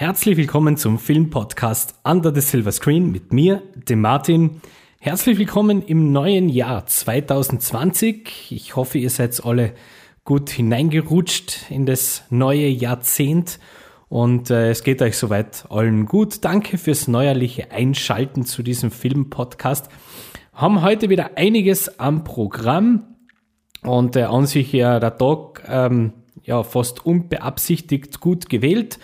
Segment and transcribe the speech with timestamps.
[0.00, 4.62] Herzlich willkommen zum Filmpodcast Under the Silver Screen mit mir, dem Martin.
[4.98, 8.50] Herzlich willkommen im neuen Jahr 2020.
[8.50, 9.74] Ich hoffe, ihr seid alle
[10.24, 13.58] gut hineingerutscht in das neue Jahrzehnt
[14.08, 16.46] und äh, es geht euch soweit allen gut.
[16.46, 19.90] Danke fürs neuerliche Einschalten zu diesem Filmpodcast.
[20.54, 23.16] Haben heute wieder einiges am Programm
[23.82, 28.98] und äh, an sich ja der Tag ähm, ja fast unbeabsichtigt gut gewählt.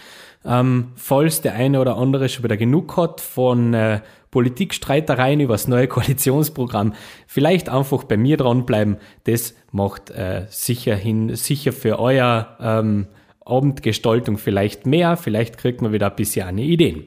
[0.46, 4.00] Ähm, falls der eine oder andere schon wieder genug hat von äh,
[4.30, 6.94] Politikstreitereien über das neue Koalitionsprogramm,
[7.26, 8.98] vielleicht einfach bei mir dranbleiben.
[9.24, 13.06] Das macht äh, sicher hin, sicher für euer ähm,
[13.44, 17.06] Abendgestaltung vielleicht mehr, vielleicht kriegt man wieder ein bisschen eine Ideen.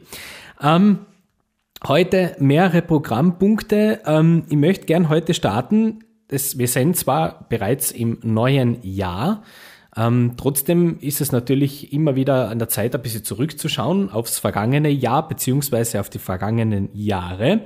[0.62, 1.00] Ähm,
[1.88, 4.02] heute mehrere Programmpunkte.
[4.06, 6.04] Ähm, ich möchte gern heute starten.
[6.30, 9.44] Das, wir sind zwar bereits im neuen Jahr,
[10.00, 14.90] ähm, trotzdem ist es natürlich immer wieder an der Zeit, ein bisschen zurückzuschauen aufs vergangene
[14.90, 17.62] Jahr beziehungsweise auf die vergangenen Jahre.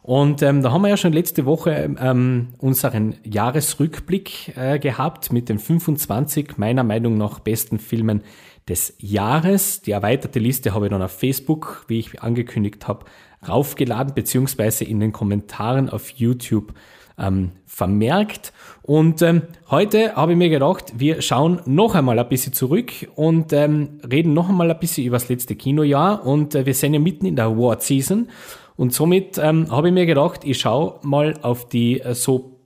[0.00, 5.50] Und ähm, da haben wir ja schon letzte Woche ähm, unseren Jahresrückblick äh, gehabt mit
[5.50, 8.22] den 25 meiner Meinung nach besten Filmen
[8.68, 9.82] des Jahres.
[9.82, 13.04] Die erweiterte Liste habe ich dann auf Facebook, wie ich angekündigt habe,
[13.46, 16.72] raufgeladen, beziehungsweise in den Kommentaren auf YouTube
[17.18, 18.52] ähm, vermerkt.
[18.82, 23.52] Und ähm, heute habe ich mir gedacht, wir schauen noch einmal ein bisschen zurück und
[23.52, 26.24] ähm, reden noch einmal ein bisschen über das letzte Kinojahr.
[26.26, 28.28] Und äh, wir sind ja mitten in der Award Season.
[28.76, 32.56] Und somit ähm, habe ich mir gedacht, ich schaue mal auf die äh, so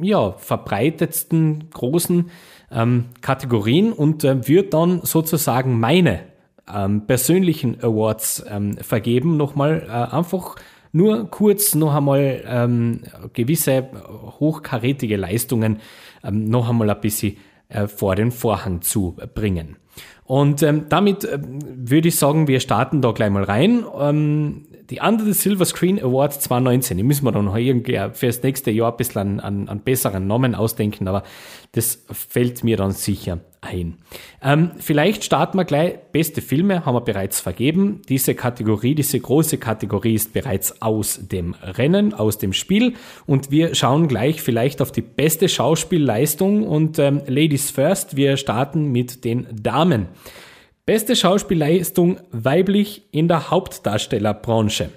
[0.00, 2.30] ja, verbreitetsten großen
[2.70, 6.20] ähm, Kategorien und äh, würde dann sozusagen meine
[6.72, 9.36] ähm, persönlichen Awards ähm, vergeben.
[9.36, 10.56] Nochmal äh, einfach
[10.92, 13.00] nur kurz noch einmal ähm,
[13.32, 13.88] gewisse
[14.40, 15.80] hochkarätige Leistungen
[16.24, 17.36] ähm, noch einmal ein bisschen
[17.68, 19.76] äh, vor den Vorhang zu bringen.
[20.24, 23.84] Und ähm, damit äh, würde ich sagen, wir starten da gleich mal rein.
[23.98, 28.70] Ähm, die Under the Silver Screen Awards 2019, die müssen wir dann irgendwie fürs nächste
[28.70, 31.24] Jahr ein bisschen an, an, an besseren Namen ausdenken, aber
[31.72, 33.98] das fällt mir dann sicher ein.
[34.42, 35.98] Ähm, vielleicht starten wir gleich.
[36.12, 38.02] Beste Filme haben wir bereits vergeben.
[38.08, 42.94] Diese Kategorie, diese große Kategorie ist bereits aus dem Rennen, aus dem Spiel.
[43.26, 46.66] Und wir schauen gleich vielleicht auf die beste Schauspielleistung.
[46.66, 50.08] Und ähm, Ladies First, wir starten mit den Damen.
[50.86, 54.90] Beste Schauspielleistung weiblich in der Hauptdarstellerbranche.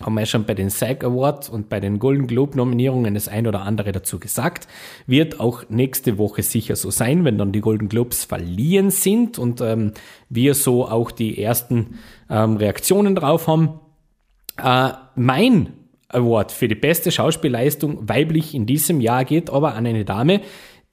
[0.00, 3.46] Haben wir schon bei den SAG Awards und bei den Golden Globe Nominierungen das ein
[3.46, 4.66] oder andere dazu gesagt.
[5.06, 9.60] Wird auch nächste Woche sicher so sein, wenn dann die Golden Globes verliehen sind und
[9.60, 9.92] ähm,
[10.30, 11.98] wir so auch die ersten
[12.30, 13.80] ähm, Reaktionen drauf haben.
[14.56, 15.74] Äh, mein
[16.08, 20.40] Award für die beste Schauspielleistung weiblich in diesem Jahr geht aber an eine Dame,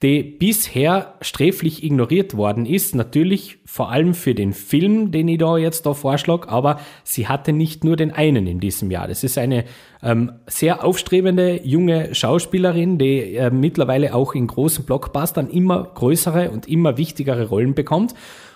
[0.02, 2.94] die bisher sträflich ignoriert worden ist.
[2.94, 7.52] Natürlich vor allem für den Film, den ich da jetzt da vorschlage, aber sie hatte
[7.52, 9.08] nicht nur den einen in diesem Jahr.
[9.08, 9.64] Das ist eine
[10.02, 16.68] ähm, sehr aufstrebende junge Schauspielerin, die äh, mittlerweile auch in großen Blockbustern immer größere und
[16.68, 18.14] immer wichtigere Rollen bekommt.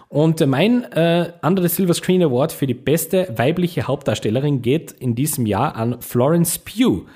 [0.09, 5.15] Und mein äh, Under the Silver Screen Award für die beste weibliche Hauptdarstellerin geht in
[5.15, 7.07] diesem Jahr an Florence Pugh.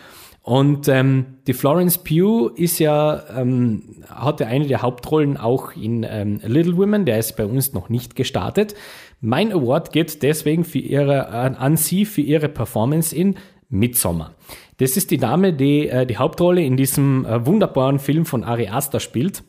[0.47, 6.41] Und ähm, die Florence Pugh ist ja, ähm, hatte eine der Hauptrollen auch in ähm,
[6.45, 8.77] Little Women, der ist bei uns noch nicht gestartet.
[9.21, 13.35] Mein Award geht deswegen für ihre, an, an sie für ihre Performance in
[13.71, 14.37] Midsommar.
[14.77, 18.69] Das ist die Dame, die äh, die Hauptrolle in diesem äh, wunderbaren Film von Ari
[18.69, 19.43] Aster spielt.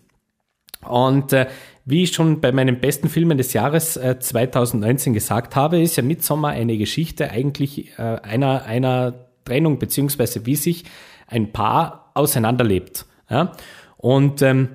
[0.83, 1.45] Und äh,
[1.85, 6.01] wie ich schon bei meinen besten Filmen des Jahres äh, 2019 gesagt habe, ist ja
[6.01, 10.83] Midsommar eine Geschichte eigentlich äh, einer, einer Trennung, beziehungsweise wie sich
[11.27, 13.05] ein Paar auseinanderlebt.
[13.29, 13.53] Ja?
[13.97, 14.69] Und ähm,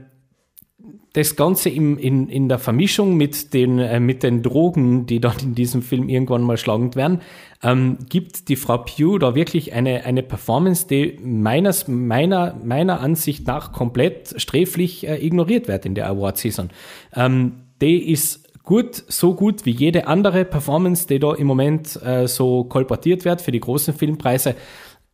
[1.13, 5.43] das Ganze im, in, in der Vermischung mit den, äh, mit den Drogen, die dort
[5.43, 7.21] in diesem Film irgendwann mal schlagend werden,
[7.63, 13.47] ähm, gibt die Frau Pugh da wirklich eine, eine Performance, die meines, meiner, meiner Ansicht
[13.47, 16.71] nach komplett sträflich äh, ignoriert wird in der Award-Season.
[17.15, 17.53] Ähm,
[17.83, 22.65] die ist gut, so gut wie jede andere Performance, die da im Moment äh, so
[22.65, 24.55] kolportiert wird für die großen Filmpreise,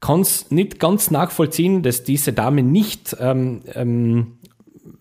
[0.01, 4.39] kann es nicht ganz nachvollziehen, dass diese Dame nicht ähm, ähm,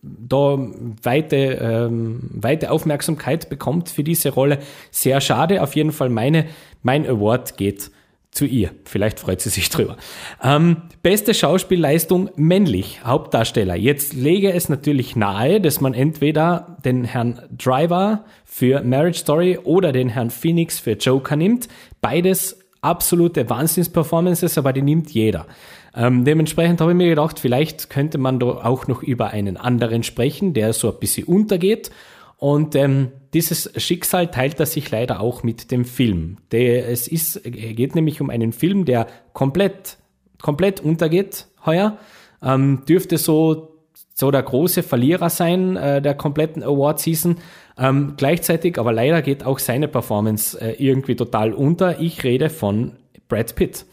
[0.01, 0.57] da
[1.03, 4.59] weite, ähm, weite Aufmerksamkeit bekommt für diese Rolle.
[4.91, 5.61] Sehr schade.
[5.61, 6.45] Auf jeden Fall meine,
[6.81, 7.91] mein Award geht
[8.37, 8.69] zu ihr.
[8.85, 9.97] Vielleicht freut sie sich drüber.
[10.43, 13.75] Ähm, beste Schauspielleistung männlich, Hauptdarsteller.
[13.75, 19.91] Jetzt lege es natürlich nahe, dass man entweder den Herrn Driver für Marriage Story oder
[19.91, 21.67] den Herrn Phoenix für Joker nimmt.
[21.99, 25.47] Beides absolute Wahnsinnsperformances, aber die nimmt jeder.
[25.95, 30.03] Ähm, dementsprechend habe ich mir gedacht, vielleicht könnte man da auch noch über einen anderen
[30.03, 31.89] sprechen, der so ein bisschen untergeht
[32.37, 36.37] Und ähm, dieses Schicksal teilt er sich leider auch mit dem Film.
[36.51, 39.97] Der, es ist, geht nämlich um einen Film, der komplett,
[40.41, 41.97] komplett untergeht heuer.
[42.43, 43.79] Ähm, dürfte so,
[44.13, 47.37] so der große Verlierer sein äh, der kompletten Award-Season.
[47.77, 51.99] Ähm, gleichzeitig, aber leider geht auch seine Performance äh, irgendwie total unter.
[51.99, 52.93] Ich rede von
[53.27, 53.85] Brad Pitt.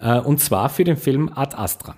[0.00, 1.96] Äh, und zwar für den Film Ad Astra.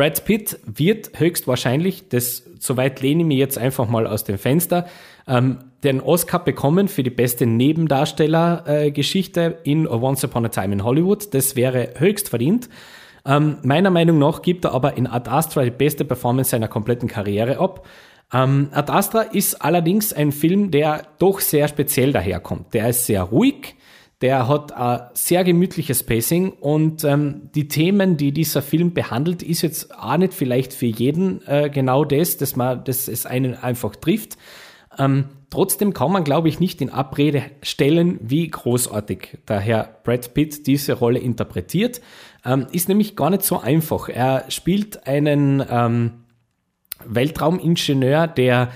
[0.00, 4.86] Brad Pitt wird höchstwahrscheinlich, das, soweit lehne ich mich jetzt einfach mal aus dem Fenster,
[5.28, 10.84] ähm, den Oscar bekommen für die beste Nebendarstellergeschichte äh, in Once Upon a Time in
[10.84, 11.34] Hollywood.
[11.34, 12.70] Das wäre höchst verdient.
[13.26, 17.06] Ähm, meiner Meinung nach gibt er aber in Ad Astra die beste Performance seiner kompletten
[17.06, 17.86] Karriere ab.
[18.32, 22.72] Ähm, Ad Astra ist allerdings ein Film, der doch sehr speziell daherkommt.
[22.72, 23.74] Der ist sehr ruhig,
[24.20, 29.62] der hat ein sehr gemütliches Pacing und ähm, die Themen, die dieser Film behandelt, ist
[29.62, 33.96] jetzt auch nicht vielleicht für jeden äh, genau das, dass man, dass es einen einfach
[33.96, 34.36] trifft.
[34.98, 40.34] Ähm, trotzdem kann man, glaube ich, nicht in Abrede stellen, wie großartig der Herr Brad
[40.34, 42.02] Pitt diese Rolle interpretiert.
[42.44, 44.10] Ähm, ist nämlich gar nicht so einfach.
[44.10, 46.12] Er spielt einen ähm,
[47.06, 48.70] Weltraumingenieur, der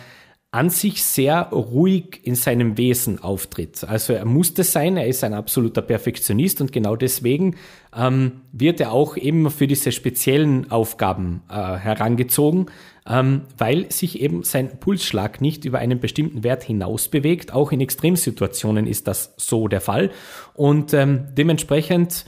[0.54, 3.82] an sich sehr ruhig in seinem Wesen auftritt.
[3.82, 7.56] Also er musste sein, er ist ein absoluter Perfektionist und genau deswegen
[7.92, 12.66] ähm, wird er auch eben für diese speziellen Aufgaben äh, herangezogen,
[13.04, 17.52] ähm, weil sich eben sein Pulsschlag nicht über einen bestimmten Wert hinaus bewegt.
[17.52, 20.12] Auch in Extremsituationen ist das so der Fall
[20.54, 22.26] und ähm, dementsprechend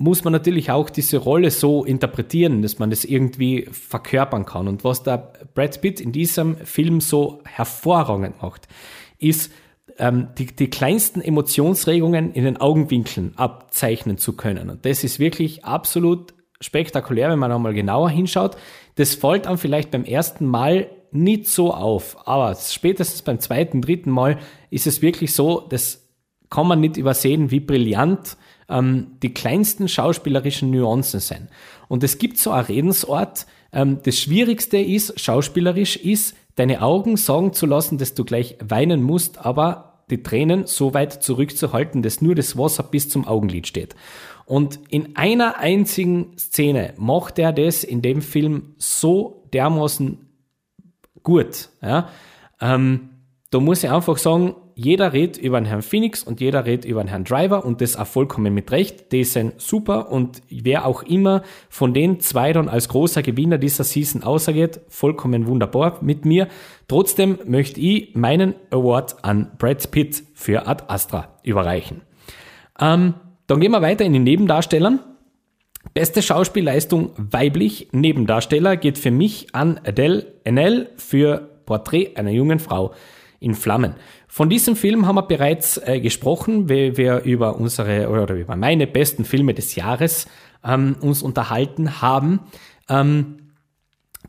[0.00, 4.66] muss man natürlich auch diese Rolle so interpretieren, dass man das irgendwie verkörpern kann.
[4.66, 8.66] Und was der Brad Pitt in diesem Film so hervorragend macht,
[9.18, 9.52] ist,
[9.98, 14.70] ähm, die, die kleinsten Emotionsregungen in den Augenwinkeln abzeichnen zu können.
[14.70, 16.32] Und das ist wirklich absolut
[16.62, 18.56] spektakulär, wenn man einmal genauer hinschaut.
[18.94, 24.10] Das fällt dann vielleicht beim ersten Mal nicht so auf, aber spätestens beim zweiten, dritten
[24.10, 24.38] Mal
[24.70, 26.08] ist es wirklich so, das
[26.48, 28.38] kann man nicht übersehen, wie brillant
[28.70, 31.48] ähm, die kleinsten schauspielerischen Nuancen sind.
[31.88, 37.52] Und es gibt so einen Redensort, ähm, das Schwierigste ist, schauspielerisch ist, deine Augen sagen
[37.52, 42.34] zu lassen, dass du gleich weinen musst, aber die Tränen so weit zurückzuhalten, dass nur
[42.34, 43.94] das Wasser bis zum Augenlid steht.
[44.44, 50.18] Und in einer einzigen Szene macht er das in dem Film so dermaßen
[51.22, 51.68] gut.
[51.80, 52.08] Ja?
[52.60, 53.10] Ähm,
[53.50, 57.04] da muss ich einfach sagen, jeder redet über den Herrn Phoenix und jeder redet über
[57.04, 59.12] den Herrn Driver und das auch vollkommen mit Recht.
[59.12, 63.84] Die sind super und wer auch immer von den zwei dann als großer Gewinner dieser
[63.84, 66.48] Season außergeht, vollkommen wunderbar mit mir.
[66.88, 72.00] Trotzdem möchte ich meinen Award an Brad Pitt für Ad Astra überreichen.
[72.80, 73.14] Ähm,
[73.48, 75.00] dann gehen wir weiter in den Nebendarstellern.
[75.92, 82.94] Beste Schauspielleistung weiblich Nebendarsteller geht für mich an Adele NL für Porträt einer jungen Frau
[83.40, 83.94] in Flammen.
[84.28, 88.86] Von diesem Film haben wir bereits äh, gesprochen, wie wir über unsere oder über meine
[88.86, 90.28] besten Filme des Jahres
[90.62, 92.40] ähm, uns unterhalten haben.
[92.88, 93.52] Ähm,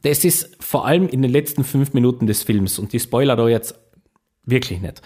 [0.01, 3.47] das ist vor allem in den letzten fünf Minuten des Films und die Spoiler da
[3.47, 3.77] jetzt
[4.45, 5.01] wirklich nicht.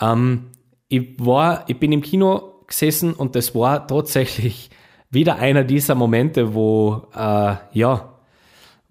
[0.00, 0.50] Ähm,
[0.88, 4.70] ich war, ich bin im Kino gesessen und das war tatsächlich
[5.10, 8.12] wieder einer dieser Momente, wo äh, ja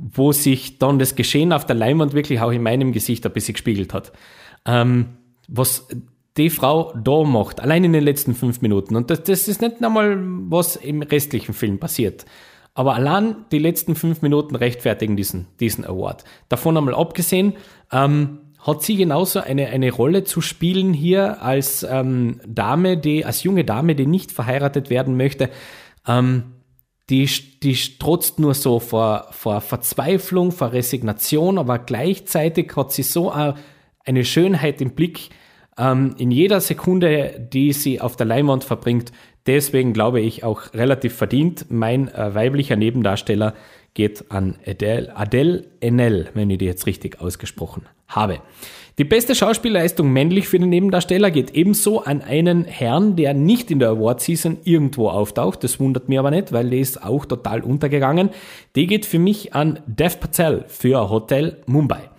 [0.01, 3.53] wo sich dann das Geschehen auf der Leinwand wirklich auch in meinem Gesicht ein bisschen
[3.53, 4.11] gespiegelt hat.
[4.65, 5.87] Ähm, was
[6.37, 8.95] die Frau da macht, allein in den letzten fünf Minuten.
[8.95, 10.17] Und das, das ist nicht einmal,
[10.49, 12.25] was im restlichen Film passiert.
[12.73, 16.23] Aber allein die letzten fünf Minuten rechtfertigen diesen, diesen Award.
[16.47, 17.53] Davon einmal abgesehen,
[17.91, 23.43] ähm, hat sie genauso eine, eine Rolle zu spielen hier als ähm, Dame, die, als
[23.43, 25.49] junge Dame, die nicht verheiratet werden möchte.
[26.07, 26.43] Ähm,
[27.09, 27.27] die,
[27.61, 33.55] die strotzt nur so vor, vor Verzweiflung, vor Resignation, aber gleichzeitig hat sie so eine
[34.05, 35.29] eine Schönheit im Blick
[35.77, 39.11] ähm, in jeder Sekunde, die sie auf der Leinwand verbringt.
[39.47, 41.65] Deswegen glaube ich auch relativ verdient.
[41.69, 43.55] Mein äh, weiblicher Nebendarsteller
[43.93, 48.39] geht an Adele, Adele Enel, wenn ich die jetzt richtig ausgesprochen habe.
[48.97, 53.79] Die beste Schauspielleistung männlich für den Nebendarsteller geht ebenso an einen Herrn, der nicht in
[53.79, 55.63] der Award Season irgendwo auftaucht.
[55.63, 58.29] Das wundert mich aber nicht, weil der ist auch total untergegangen.
[58.75, 62.10] Die geht für mich an Dev Patel für Hotel Mumbai.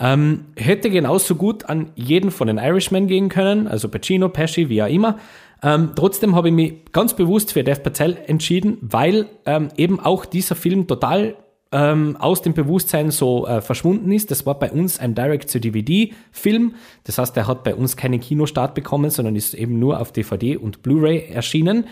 [0.00, 4.82] Ähm, hätte genauso gut an jeden von den Irishmen gehen können, also Pacino, Pesci, wie
[4.82, 5.18] auch immer.
[5.62, 10.24] Ähm, trotzdem habe ich mich ganz bewusst für Dev Patel entschieden, weil ähm, eben auch
[10.24, 11.34] dieser Film total
[11.72, 14.30] ähm, aus dem Bewusstsein so äh, verschwunden ist.
[14.30, 16.74] Das war bei uns ein Direct-to-DVD-Film.
[17.04, 20.56] Das heißt, er hat bei uns keinen Kinostart bekommen, sondern ist eben nur auf DVD
[20.56, 21.86] und Blu-ray erschienen.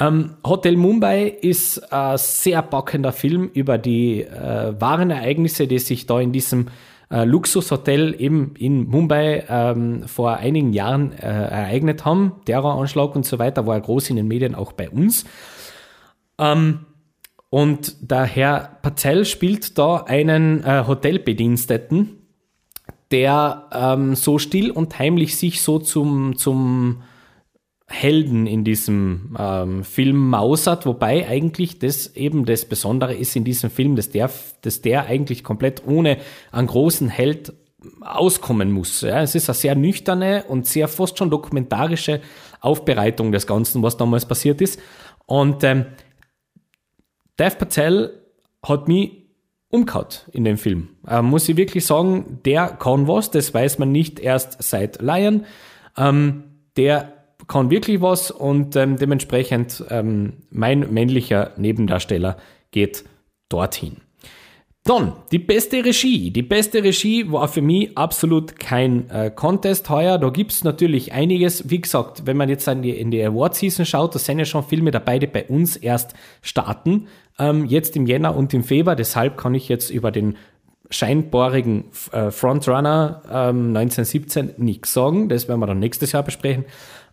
[0.00, 6.06] Ähm, Hotel Mumbai ist ein sehr packender Film über die äh, wahren Ereignisse, die sich
[6.06, 6.68] da in diesem
[7.10, 12.40] äh, Luxushotel eben in Mumbai ähm, vor einigen Jahren äh, ereignet haben.
[12.44, 15.24] Terroranschlag und so weiter war groß in den Medien, auch bei uns.
[16.38, 16.80] Ähm,
[17.50, 22.10] und der Herr Patel spielt da einen äh, Hotelbediensteten,
[23.10, 27.02] der ähm, so still und heimlich sich so zum, zum
[27.90, 33.70] Helden in diesem ähm, Film mausert, wobei eigentlich das eben das Besondere ist in diesem
[33.70, 34.30] Film, dass der,
[34.60, 36.18] dass der eigentlich komplett ohne
[36.52, 37.54] einen großen Held
[38.02, 39.00] auskommen muss.
[39.00, 42.20] Ja, es ist eine sehr nüchterne und sehr fast schon dokumentarische
[42.60, 44.78] Aufbereitung des Ganzen, was damals passiert ist.
[45.24, 45.86] Und ähm,
[47.38, 48.22] Dev Patel
[48.62, 49.28] hat mich
[49.70, 50.90] umgehauen in dem Film.
[51.08, 55.46] Ähm, muss ich wirklich sagen, der kann was, das weiß man nicht erst seit Lion.
[55.96, 56.44] Ähm,
[56.76, 57.17] der
[57.48, 62.36] kann wirklich was und ähm, dementsprechend ähm, mein männlicher Nebendarsteller
[62.70, 63.04] geht
[63.48, 63.96] dorthin.
[64.84, 66.30] Dann, die beste Regie.
[66.30, 70.16] Die beste Regie war für mich absolut kein äh, Contest heuer.
[70.16, 71.68] Da gibt's natürlich einiges.
[71.68, 74.64] Wie gesagt, wenn man jetzt in die, in die Award-Season schaut, da sind ja schon
[74.64, 77.08] Filme dabei, die bei uns erst starten.
[77.38, 78.96] Ähm, jetzt im Jänner und im Februar.
[78.96, 80.38] Deshalb kann ich jetzt über den
[80.88, 85.28] scheinbarigen äh, Frontrunner ähm, 1917 nichts sagen.
[85.28, 86.64] Das werden wir dann nächstes Jahr besprechen.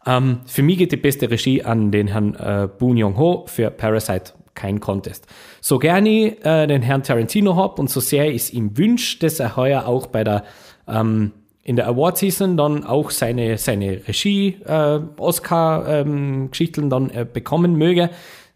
[0.06, 4.34] Ähm, für mich geht die beste Regie an den Herrn äh, Boon Young-ho für Parasite
[4.56, 5.28] kein Contest.
[5.62, 9.20] So gerne ich äh, den Herrn Tarantino hab und so sehr ich es ihm wünsche,
[9.20, 10.44] dass er heuer auch bei der
[10.88, 11.32] ähm,
[11.64, 16.50] in der Award Season dann auch seine seine Regie äh, ähm,
[16.90, 18.10] dann äh, bekommen möge.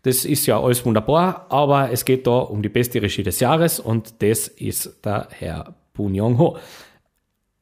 [0.04, 3.80] Das ist ja alles wunderbar, aber es geht da um die beste Regie des Jahres
[3.80, 6.58] und das ist der Herr Boon Young Ho.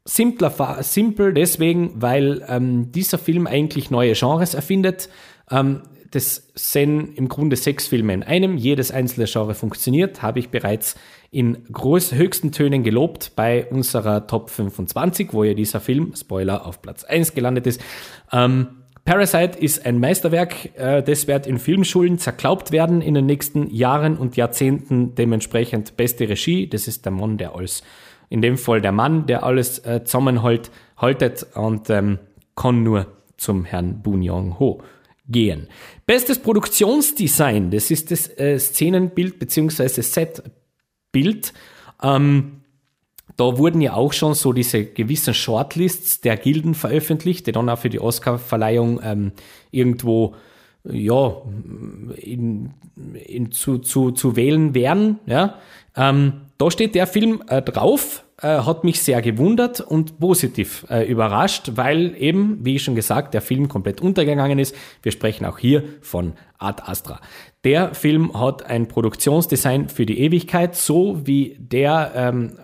[0.08, 5.10] Simpler, simpel deswegen, weil ähm, dieser Film eigentlich neue Genres erfindet.
[5.52, 8.58] Ähm, das sind im Grunde sechs Filme in einem.
[8.58, 10.96] Jedes einzelne Genre funktioniert, habe ich bereits
[11.30, 16.82] in groß, höchsten Tönen gelobt bei unserer Top 25, wo ja dieser Film, Spoiler, auf
[16.82, 17.82] Platz 1 gelandet ist.
[18.32, 18.68] Ähm,
[19.04, 24.18] Parasite ist ein Meisterwerk, äh, das wird in Filmschulen zerklaubt werden in den nächsten Jahren
[24.18, 25.16] und Jahrzehnten.
[25.16, 27.84] Dementsprechend beste Regie, das ist der Mann, der alles
[28.29, 32.19] in dem Fall der Mann, der alles äh, zusammenhält, haltet und ähm,
[32.55, 33.07] kann nur
[33.38, 34.81] zum Herrn Bunyong Ho
[35.29, 35.67] gehen.
[36.05, 41.53] Bestes Produktionsdesign, das ist das äh, Szenenbild beziehungsweise Setbild.
[42.01, 42.62] Ähm,
[43.36, 47.77] da wurden ja auch schon so diese gewissen Shortlists der Gilden veröffentlicht, die dann auch
[47.77, 49.31] für die Oscar-Verleihung ähm,
[49.69, 50.36] irgendwo
[50.84, 51.41] ja,
[52.15, 52.74] in,
[53.13, 55.19] in, zu, zu, zu wählen wären.
[55.25, 55.60] Ja.
[55.96, 61.04] Ähm, da steht der Film äh, drauf, äh, hat mich sehr gewundert und positiv äh,
[61.06, 64.76] überrascht, weil eben, wie schon gesagt, der Film komplett untergegangen ist.
[65.02, 67.20] Wir sprechen auch hier von Ad Astra.
[67.64, 72.60] Der Film hat ein Produktionsdesign für die Ewigkeit, so wie der ähm,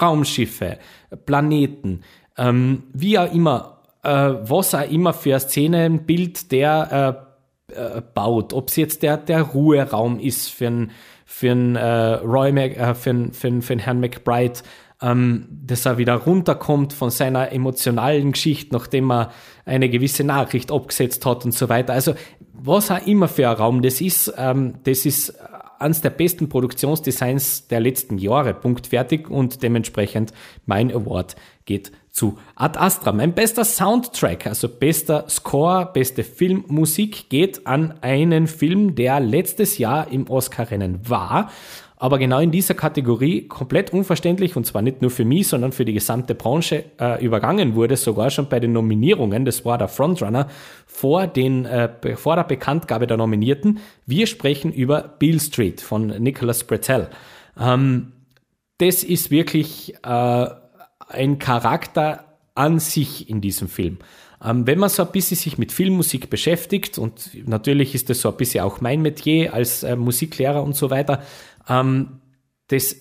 [0.00, 0.78] Raumschiffe,
[1.24, 2.02] Planeten,
[2.36, 7.26] ähm, wie auch immer, äh, was auch immer für Szenenbild der
[7.70, 8.52] äh, äh, baut.
[8.52, 10.90] Ob es jetzt der, der Ruheraum ist für ein
[11.26, 14.60] für einen äh, Roy Mac, äh, für, einen, für, einen, für einen Herrn McBride,
[15.02, 19.32] ähm, dass er wieder runterkommt von seiner emotionalen Geschichte, nachdem er
[19.66, 21.92] eine gewisse Nachricht abgesetzt hat und so weiter.
[21.92, 22.14] Also
[22.52, 25.34] was auch immer für ein Raum das ist, ähm, das ist
[25.78, 30.32] eines der besten Produktionsdesigns der letzten Jahre, Punkt fertig und dementsprechend
[30.64, 33.12] mein Award geht zu Ad Astra.
[33.12, 40.10] Mein bester Soundtrack, also bester Score, beste Filmmusik geht an einen Film, der letztes Jahr
[40.10, 41.50] im Oscar-Rennen war,
[41.98, 45.84] aber genau in dieser Kategorie komplett unverständlich und zwar nicht nur für mich, sondern für
[45.84, 49.44] die gesamte Branche äh, übergangen wurde, sogar schon bei den Nominierungen.
[49.44, 50.48] Das war der Frontrunner
[50.86, 53.80] vor, den, äh, vor der Bekanntgabe der Nominierten.
[54.06, 57.08] Wir sprechen über Beale Street von Nicholas Bretel.
[57.60, 58.12] Ähm,
[58.78, 60.46] das ist wirklich äh,
[61.08, 63.98] ein Charakter an sich in diesem Film.
[64.44, 68.30] Ähm, wenn man so ein bisschen sich mit Filmmusik beschäftigt, und natürlich ist das so
[68.30, 71.22] ein bisschen auch mein Metier als äh, Musiklehrer und so weiter,
[71.68, 72.20] ähm,
[72.68, 72.96] das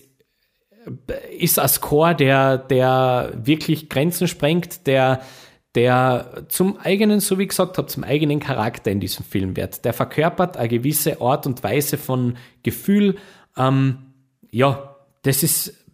[1.38, 5.22] ist ein Score, der, der wirklich Grenzen sprengt, der,
[5.74, 9.84] der zum eigenen, so wie gesagt habe, zum eigenen Charakter in diesem Film wird.
[9.84, 13.16] Der verkörpert eine gewisse Art und Weise von Gefühl.
[13.58, 14.14] Ähm,
[14.52, 15.85] ja, das ist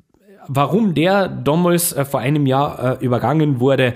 [0.53, 3.93] warum der damals äh, vor einem Jahr äh, übergangen wurde,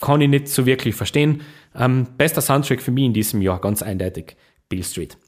[0.00, 1.42] kann ich nicht so wirklich verstehen.
[1.74, 4.36] Ähm, bester Soundtrack für mich in diesem Jahr, ganz eindeutig,
[4.68, 5.18] Bill Street.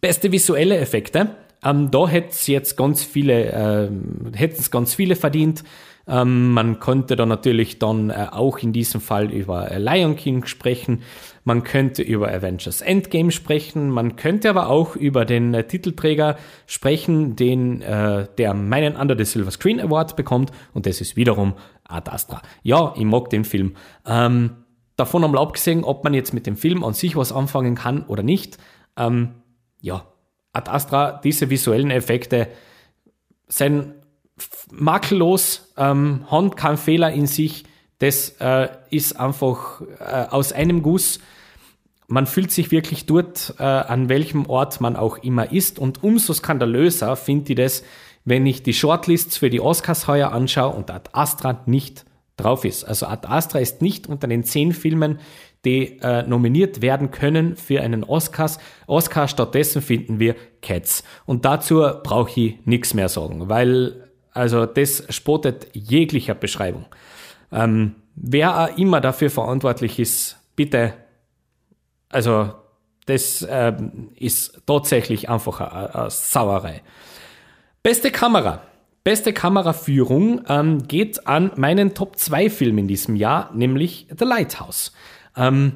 [0.00, 1.36] Beste visuelle Effekte.
[1.64, 5.64] Ähm, da hätte es jetzt ganz viele, äh, hätten es ganz viele verdient.
[6.06, 10.44] Ähm, man konnte da natürlich dann äh, auch in diesem Fall über äh, Lion King
[10.46, 11.02] sprechen.
[11.44, 13.90] Man könnte über Avengers Endgame sprechen.
[13.90, 19.24] Man könnte aber auch über den äh, Titelträger sprechen, den, äh, der meinen Under the
[19.24, 20.50] Silver Screen Award bekommt.
[20.72, 21.54] Und das ist wiederum
[21.84, 22.42] Ad Astra.
[22.62, 23.74] Ja, ich mag den Film.
[24.06, 24.64] Ähm,
[24.96, 28.22] davon einmal abgesehen, ob man jetzt mit dem Film an sich was anfangen kann oder
[28.22, 28.58] nicht.
[28.96, 29.34] Ähm,
[29.80, 30.06] ja,
[30.52, 32.48] Ad Astra, diese visuellen Effekte
[33.48, 33.94] sind
[34.70, 37.64] makellos, ähm, haben keinen Fehler in sich.
[37.98, 41.20] Das äh, ist einfach äh, aus einem Guss.
[42.08, 45.78] Man fühlt sich wirklich dort, äh, an welchem Ort man auch immer ist.
[45.78, 47.82] Und umso skandalöser finde ich das,
[48.24, 52.04] wenn ich die Shortlists für die Oscars heuer anschaue und Ad Astra nicht
[52.36, 52.84] drauf ist.
[52.84, 55.18] Also Ad Astra ist nicht unter den zehn Filmen,
[55.64, 58.58] die äh, nominiert werden können für einen Oscars.
[58.86, 61.04] Oscar stattdessen finden wir Cats.
[61.24, 64.01] Und dazu brauche ich nichts mehr sagen, weil
[64.32, 66.86] also das spottet jeglicher Beschreibung.
[67.50, 70.94] Ähm, wer auch immer dafür verantwortlich ist, bitte,
[72.08, 72.52] also
[73.06, 76.82] das ähm, ist tatsächlich einfach eine, eine Sauerei.
[77.82, 78.62] Beste Kamera.
[79.04, 84.92] Beste Kameraführung ähm, geht an meinen Top 2 Film in diesem Jahr, nämlich The Lighthouse.
[85.36, 85.72] Ähm,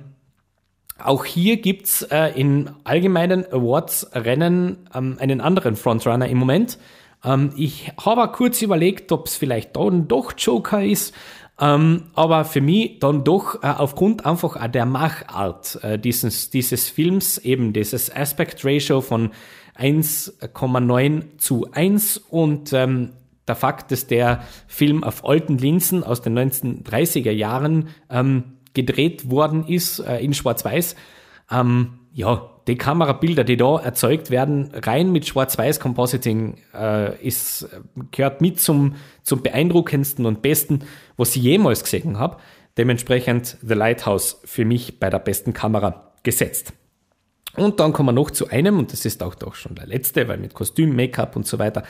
[1.02, 6.78] auch hier gibt's äh, in allgemeinen Awards-Rennen ähm, einen anderen Frontrunner im Moment.
[7.24, 11.14] Ähm, ich habe kurz überlegt, ob es vielleicht dann doch Joker ist.
[11.58, 16.90] Ähm, aber für mich dann doch äh, aufgrund einfach auch der Machart äh, dieses, dieses
[16.90, 19.30] Films, eben dieses Aspect Ratio von
[19.78, 23.12] 1,9 zu 1 und ähm,
[23.48, 29.66] der Fakt, dass der Film auf alten Linsen aus den 1930er Jahren ähm, gedreht worden
[29.66, 30.96] ist äh, in Schwarz-Weiß,
[31.50, 37.68] ähm, ja, die Kamerabilder, die da erzeugt werden, rein mit Schwarz-Weiß-Compositing, äh, ist,
[38.10, 40.80] gehört mit zum, zum beeindruckendsten und besten,
[41.16, 42.38] was ich jemals gesehen habe.
[42.76, 46.72] Dementsprechend The Lighthouse für mich bei der besten Kamera gesetzt.
[47.56, 50.28] Und dann kommen wir noch zu einem, und das ist auch doch schon der letzte,
[50.28, 51.84] weil mit Kostüm, Make-up und so weiter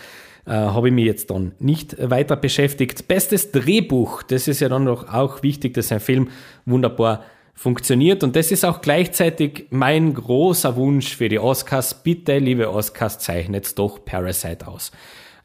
[0.47, 3.09] äh, habe ich mich jetzt dann nicht weiter beschäftigt.
[3.09, 6.29] Bestes Drehbuch, das ist ja dann noch auch wichtig, dass ein Film
[6.67, 7.25] wunderbar
[7.57, 8.23] funktioniert.
[8.23, 12.03] Und das ist auch gleichzeitig mein großer Wunsch für die Oscars.
[12.03, 14.93] Bitte, liebe Oscars, zeichnet doch Parasite aus.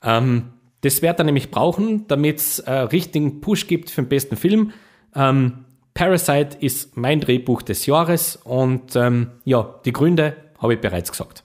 [0.04, 4.36] Ähm, das wird er nämlich brauchen, damit es äh, richtigen Push gibt für den besten
[4.36, 4.74] Film.
[5.16, 11.12] Ähm, Parasite ist mein Drehbuch des Jahres und ähm, ja, die Gründe habe ich bereits
[11.12, 11.44] gesagt.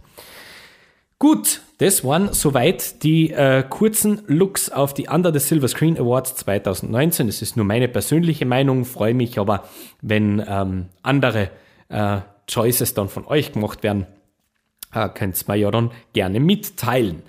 [1.18, 6.34] Gut, das waren soweit die äh, kurzen Looks auf die Under the Silver Screen Awards
[6.36, 7.26] 2019.
[7.26, 9.64] Das ist nur meine persönliche Meinung, freue mich aber,
[10.02, 11.50] wenn ähm, andere
[11.88, 14.06] äh, Choices dann von euch gemacht werden.
[14.92, 17.22] Äh, könnt ihr mir ja dann gerne mitteilen.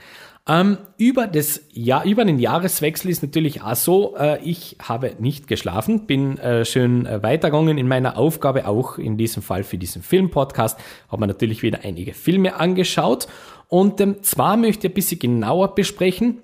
[0.50, 5.48] Ähm, über, das Jahr, über den Jahreswechsel ist natürlich auch so, äh, ich habe nicht
[5.48, 10.02] geschlafen, bin äh, schön äh, weitergegangen in meiner Aufgabe, auch in diesem Fall für diesen
[10.02, 10.80] Filmpodcast,
[11.10, 13.28] habe mir natürlich wieder einige Filme angeschaut
[13.68, 16.42] und ähm, zwar möchte ich ein bisschen genauer besprechen,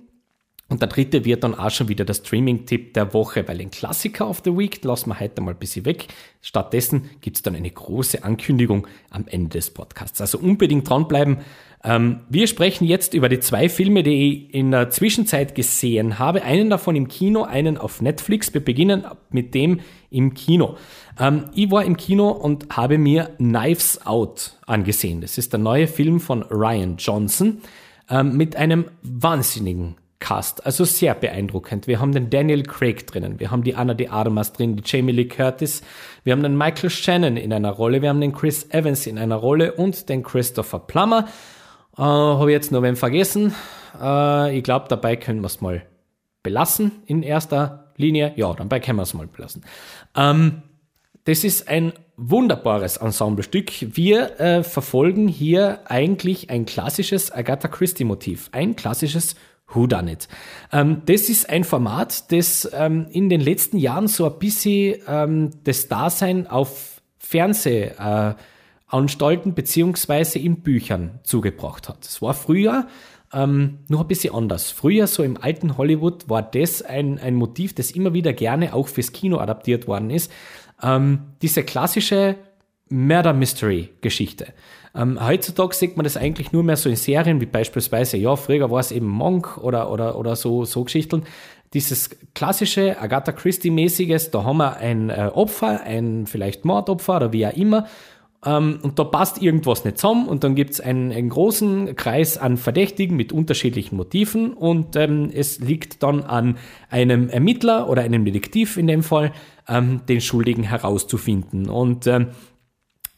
[0.70, 4.28] und der dritte wird dann auch schon wieder der Streaming-Tipp der Woche, weil den Klassiker
[4.28, 6.08] of the Week lassen wir heute mal ein bisschen weg.
[6.42, 10.20] Stattdessen gibt es dann eine große Ankündigung am Ende des Podcasts.
[10.20, 11.40] Also unbedingt dranbleiben.
[11.84, 16.44] Ähm, wir sprechen jetzt über die zwei Filme, die ich in der Zwischenzeit gesehen habe.
[16.44, 18.54] Einen davon im Kino, einen auf Netflix.
[18.54, 20.78] Wir beginnen mit dem im Kino.
[21.20, 25.20] Ähm, ich war im Kino und habe mir Knives Out angesehen.
[25.22, 27.58] Das ist der neue Film von Ryan Johnson
[28.10, 30.66] ähm, mit einem wahnsinnigen Cast.
[30.66, 31.86] Also sehr beeindruckend.
[31.86, 35.12] Wir haben den Daniel Craig drinnen, wir haben die Anna de Armas drin, die Jamie
[35.12, 35.84] Lee Curtis,
[36.24, 39.36] wir haben den Michael Shannon in einer Rolle, wir haben den Chris Evans in einer
[39.36, 41.28] Rolle und den Christopher Plummer.
[41.98, 43.54] Äh, Habe ich jetzt nur wen vergessen.
[44.00, 45.84] Äh, ich glaube, dabei können wir es mal
[46.42, 48.34] belassen in erster Linie.
[48.36, 49.64] Ja, dabei können wir es mal belassen.
[50.16, 50.64] Ähm,
[51.26, 53.72] das ist ein wunderbares Ensemblestück.
[53.96, 59.36] Wir äh, verfolgen hier eigentlich ein klassisches Agatha Christie-Motiv, ein klassisches
[59.68, 60.28] Whodunit.
[60.72, 65.52] Ähm, das ist ein Format, das ähm, in den letzten Jahren so ein bisschen ähm,
[65.64, 68.34] das Dasein auf Fernseh äh,
[68.94, 72.06] Anstalten beziehungsweise in Büchern zugebracht hat.
[72.06, 72.88] Es war früher
[73.34, 74.72] ähm, noch ein bisschen anders.
[74.72, 78.88] Früher, so im alten Hollywood, war das ein, ein Motiv, das immer wieder gerne auch
[78.88, 80.32] fürs Kino adaptiert worden ist.
[80.82, 82.36] Ähm, diese klassische
[82.90, 84.54] Murder Mystery Geschichte.
[84.96, 88.70] Ähm, heutzutage sieht man das eigentlich nur mehr so in Serien, wie beispielsweise, ja, früher
[88.70, 91.24] war es eben Monk oder, oder, oder so, so Geschichten.
[91.74, 97.48] Dieses klassische Agatha Christie-mäßiges, da haben wir ein äh, Opfer, ein vielleicht Mordopfer oder wie
[97.48, 97.88] auch immer,
[98.46, 102.58] ähm, und da passt irgendwas nicht zusammen und dann gibt's einen, einen großen Kreis an
[102.58, 106.58] Verdächtigen mit unterschiedlichen Motiven und ähm, es liegt dann an
[106.90, 109.32] einem Ermittler oder einem Detektiv in dem Fall,
[109.68, 111.70] ähm, den Schuldigen herauszufinden.
[111.70, 112.28] Und ähm,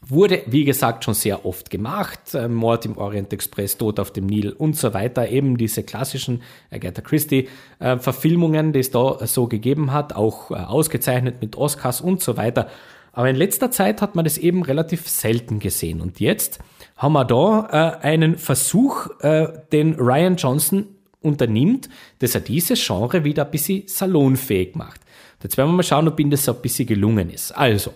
[0.08, 2.34] wurde, wie gesagt, schon sehr oft gemacht.
[2.34, 5.28] Äh, Mord im Orient Express, Tod auf dem Nil und so weiter.
[5.28, 7.48] Eben diese klassischen Agatha Christie
[7.80, 12.68] äh, die es da so gegeben hat, auch äh, ausgezeichnet mit Oscars und so weiter.
[13.16, 16.02] Aber in letzter Zeit hat man das eben relativ selten gesehen.
[16.02, 16.58] Und jetzt
[16.98, 20.86] haben wir da äh, einen Versuch, äh, den Ryan Johnson
[21.22, 25.00] unternimmt, dass er dieses Genre wieder ein bisschen salonfähig macht.
[25.42, 27.52] Jetzt werden wir mal schauen, ob ihm das so ein bisschen gelungen ist.
[27.52, 27.94] Also,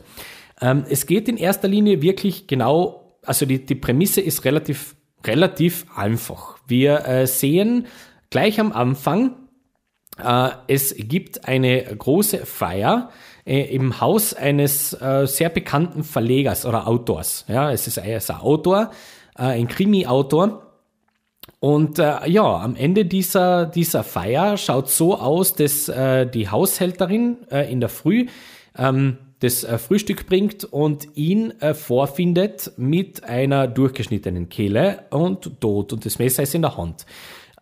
[0.63, 5.85] ähm, es geht in erster Linie wirklich genau, also die, die Prämisse ist relativ, relativ
[5.95, 6.57] einfach.
[6.67, 7.87] Wir äh, sehen
[8.31, 9.35] gleich am Anfang,
[10.19, 13.11] äh, es gibt eine große Feier,
[13.51, 17.45] äh, im Haus eines äh, sehr bekannten Verlegers oder Autors.
[17.49, 18.93] Ja, es ist, er ist ein Autor,
[19.37, 20.69] äh, ein Krimi-Autor.
[21.59, 27.39] Und äh, ja, am Ende dieser, dieser Feier schaut so aus, dass äh, die Haushälterin
[27.51, 28.29] äh, in der Früh
[28.79, 36.19] ähm, das Frühstück bringt und ihn vorfindet mit einer durchgeschnittenen Kehle und tot und das
[36.19, 37.07] Messer ist in der Hand.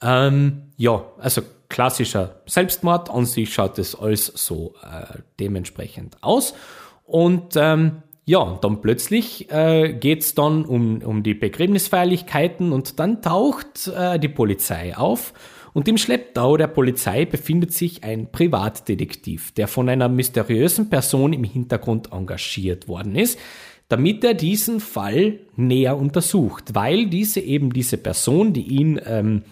[0.02, 3.10] Ähm, ja, also klassischer Selbstmord.
[3.10, 6.54] An sich schaut es alles so äh, dementsprechend aus.
[7.04, 13.88] Und ähm, ja, dann plötzlich äh, geht dann um, um die Begräbnisfeierlichkeiten und dann taucht
[13.88, 15.32] äh, die Polizei auf
[15.78, 21.44] und im Schlepptau der Polizei befindet sich ein Privatdetektiv, der von einer mysteriösen Person im
[21.44, 23.38] Hintergrund engagiert worden ist,
[23.88, 29.42] damit er diesen Fall näher untersucht, weil diese eben diese Person, die ihn ähm,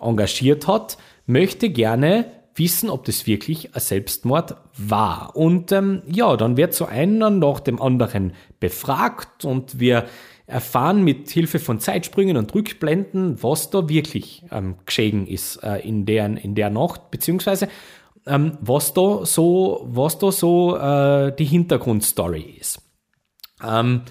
[0.00, 5.36] engagiert hat, möchte gerne wissen, ob das wirklich ein Selbstmord war.
[5.36, 10.06] Und ähm, ja, dann wird so einer nach dem anderen befragt und wir
[10.46, 16.06] erfahren mit Hilfe von Zeitsprüngen und Rückblenden, was da wirklich ähm, geschehen ist äh, in,
[16.06, 17.68] der, in der Nacht, beziehungsweise
[18.26, 22.80] ähm, was da so, was da so äh, die Hintergrundstory ist.
[23.62, 24.02] Ähm,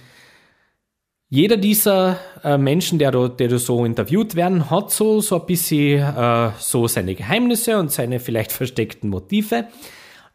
[1.36, 6.02] jeder dieser äh, Menschen, der der da so interviewt werden, hat so, so ein bisschen
[6.02, 9.68] äh, so seine Geheimnisse und seine vielleicht versteckten Motive.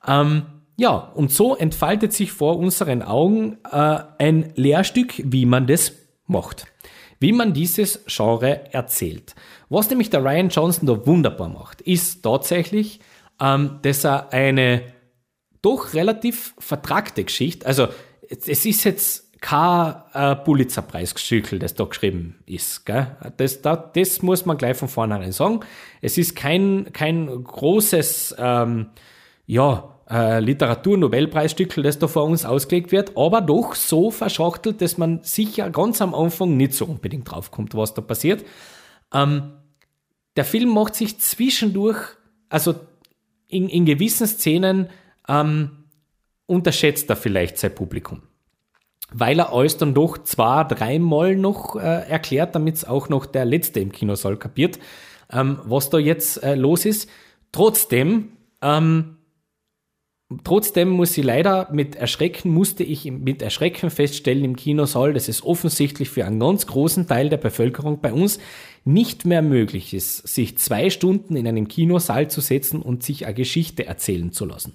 [0.07, 0.43] Ähm,
[0.77, 5.93] ja, und so entfaltet sich vor unseren Augen äh, ein Lehrstück, wie man das
[6.27, 6.67] macht.
[7.19, 9.35] Wie man dieses Genre erzählt.
[9.71, 13.01] Was nämlich der Ryan Johnson da wunderbar macht, ist tatsächlich,
[13.41, 14.83] ähm, dass er eine
[15.63, 17.89] doch relativ vertragte Geschichte, also
[18.29, 22.85] es ist jetzt kein äh, Pulitzerpreisgeschichtel, das da geschrieben ist.
[22.85, 23.17] Gell?
[23.37, 25.61] Das, das, das muss man gleich von vornherein sagen.
[26.03, 28.91] Es ist kein, kein großes ähm,
[29.47, 35.21] ja, äh, Literatur-Nobelpreisstückel, das da vor uns ausgelegt wird, aber doch so verschachtelt, dass man
[35.23, 38.45] sicher ganz am Anfang nicht so unbedingt draufkommt, was da passiert.
[39.13, 39.53] Ähm,
[40.37, 41.99] der Film macht sich zwischendurch,
[42.51, 42.75] also
[43.49, 44.89] in, in gewissen Szenen,
[45.29, 45.85] ähm,
[46.47, 48.23] unterschätzt er vielleicht sein Publikum
[49.13, 53.45] weil er alles dann doch zwei, dreimal noch äh, erklärt, damit es auch noch der
[53.45, 54.79] Letzte im Kinosaal kapiert,
[55.33, 57.09] ähm, was da jetzt äh, los ist.
[57.53, 58.29] Trotzdem,
[58.63, 59.17] ähm,
[60.45, 65.45] trotzdem muss ich leider mit Erschrecken, musste ich mit Erschrecken feststellen im Kinosaal, dass es
[65.45, 68.39] offensichtlich für einen ganz großen Teil der Bevölkerung bei uns
[68.85, 73.35] nicht mehr möglich ist, sich zwei Stunden in einem Kinosaal zu setzen und sich eine
[73.35, 74.75] Geschichte erzählen zu lassen.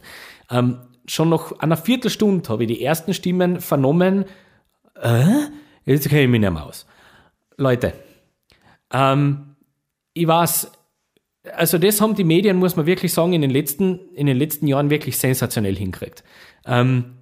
[0.51, 4.25] Ähm, schon nach einer Viertelstunde habe ich die ersten Stimmen vernommen.
[5.01, 5.25] Äh?
[5.85, 6.85] Jetzt kenne ich mich nicht mehr aus.
[7.57, 7.93] Leute,
[8.91, 9.55] ähm,
[10.13, 10.71] ich weiß,
[11.55, 14.67] also das haben die Medien, muss man wirklich sagen, in den letzten, in den letzten
[14.67, 16.23] Jahren wirklich sensationell hingekriegt.
[16.65, 17.17] Ähm,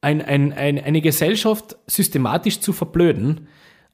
[0.00, 3.48] ein, ein, ein, eine Gesellschaft systematisch zu verblöden,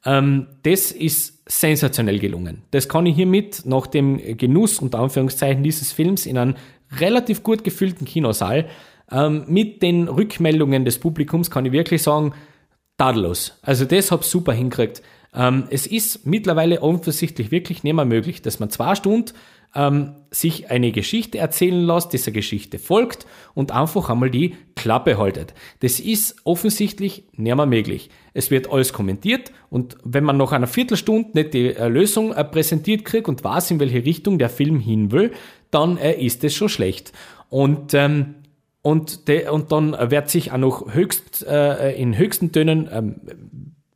[0.04, 2.62] ähm, das ist sensationell gelungen.
[2.70, 6.56] Das kann ich hiermit nach dem Genuss unter Anführungszeichen dieses Films in einem
[6.98, 8.68] relativ gut gefüllten Kinosaal
[9.10, 12.32] ähm, mit den Rückmeldungen des Publikums kann ich wirklich sagen,
[12.98, 13.58] tadellos.
[13.62, 15.02] Also das habe ich super hingekriegt.
[15.34, 19.32] Ähm, es ist mittlerweile offensichtlich wirklich nicht mehr möglich, dass man zwei Stunden
[19.74, 25.54] ähm, sich eine Geschichte erzählen lässt, dieser Geschichte folgt und einfach einmal die Klappe haltet.
[25.80, 28.10] Das ist offensichtlich nicht mehr möglich.
[28.34, 32.44] Es wird alles kommentiert und wenn man nach einer Viertelstunde nicht die äh, Lösung äh,
[32.44, 35.32] präsentiert kriegt und weiß, in welche Richtung der Film hin will,
[35.70, 37.12] dann äh, ist es schon schlecht.
[37.48, 38.36] Und ähm,
[38.82, 43.16] und, de, und dann wird sich auch noch höchst, äh, in höchsten Tönen ähm,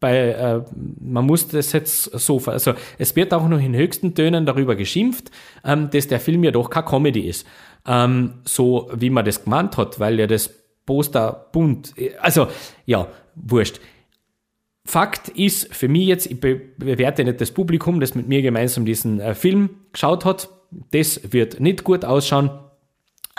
[0.05, 0.63] bei, äh,
[1.01, 5.31] man muss das jetzt so, also es wird auch noch in höchsten Tönen darüber geschimpft,
[5.65, 7.47] ähm, dass der Film ja doch keine Comedy ist.
[7.87, 10.51] Ähm, so wie man das gemeint hat, weil ja das
[10.85, 12.49] Poster bunt, also
[12.85, 13.81] ja, wurscht.
[14.85, 19.21] Fakt ist für mich jetzt, ich bewerte nicht das Publikum, das mit mir gemeinsam diesen
[19.21, 20.51] äh, Film geschaut hat.
[20.91, 22.51] Das wird nicht gut ausschauen.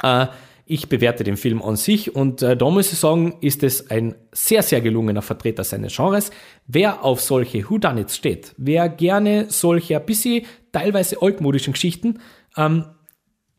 [0.01, 0.25] Äh,
[0.65, 4.15] ich bewerte den Film an sich und äh, da muss ich sagen, ist es ein
[4.31, 6.31] sehr, sehr gelungener Vertreter seines Genres.
[6.65, 12.19] Wer auf solche Whodunits steht, wer gerne solche ein bisschen teilweise altmodischen Geschichten
[12.57, 12.85] ähm,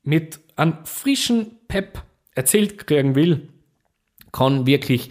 [0.03, 2.03] mit einem frischen Pep
[2.35, 3.49] erzählt kriegen will,
[4.33, 5.09] kann wirklich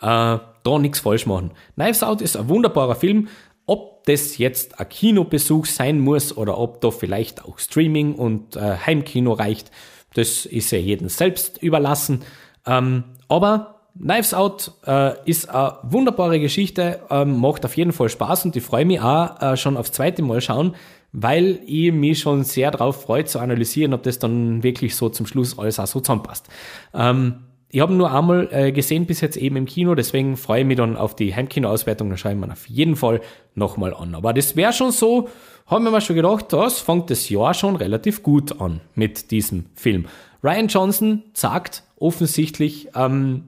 [0.00, 1.52] äh, da nichts falsch machen.
[1.74, 3.28] Knives Out ist ein wunderbarer Film.
[3.66, 8.76] Ob das jetzt ein Kinobesuch sein muss oder ob da vielleicht auch Streaming und äh,
[8.86, 9.70] Heimkino reicht,
[10.14, 12.22] das ist ja jedem selbst überlassen.
[12.66, 18.44] Ähm, aber Knives Out äh, ist eine wunderbare Geschichte, ähm, macht auf jeden Fall Spaß
[18.44, 20.76] und ich freue mich auch äh, schon aufs zweite Mal schauen,
[21.12, 25.26] weil ich mich schon sehr darauf freue zu analysieren, ob das dann wirklich so zum
[25.26, 26.46] Schluss alles auch so zusammenpasst.
[26.94, 30.66] Ähm, ich habe nur einmal äh, gesehen bis jetzt eben im Kino, deswegen freue ich
[30.66, 33.20] mich dann auf die Heimkino-Auswertung, dann schaue ich mir auf jeden Fall
[33.54, 34.14] nochmal an.
[34.14, 35.28] Aber das wäre schon so,
[35.66, 39.66] haben wir mal schon gedacht, das fängt das Jahr schon relativ gut an mit diesem
[39.74, 40.06] Film.
[40.42, 43.44] Ryan Johnson sagt offensichtlich, ähm,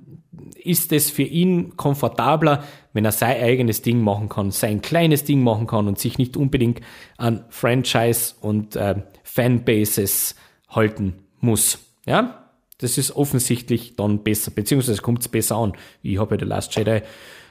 [0.63, 5.43] ist es für ihn komfortabler, wenn er sein eigenes Ding machen kann, sein kleines Ding
[5.43, 6.81] machen kann und sich nicht unbedingt
[7.17, 10.35] an Franchise und äh, Fanbases
[10.69, 11.79] halten muss.
[12.07, 12.40] Ja,
[12.81, 15.73] das ist offensichtlich dann besser, beziehungsweise kommt es besser an.
[16.03, 17.03] Ich habe ja The Last Jedi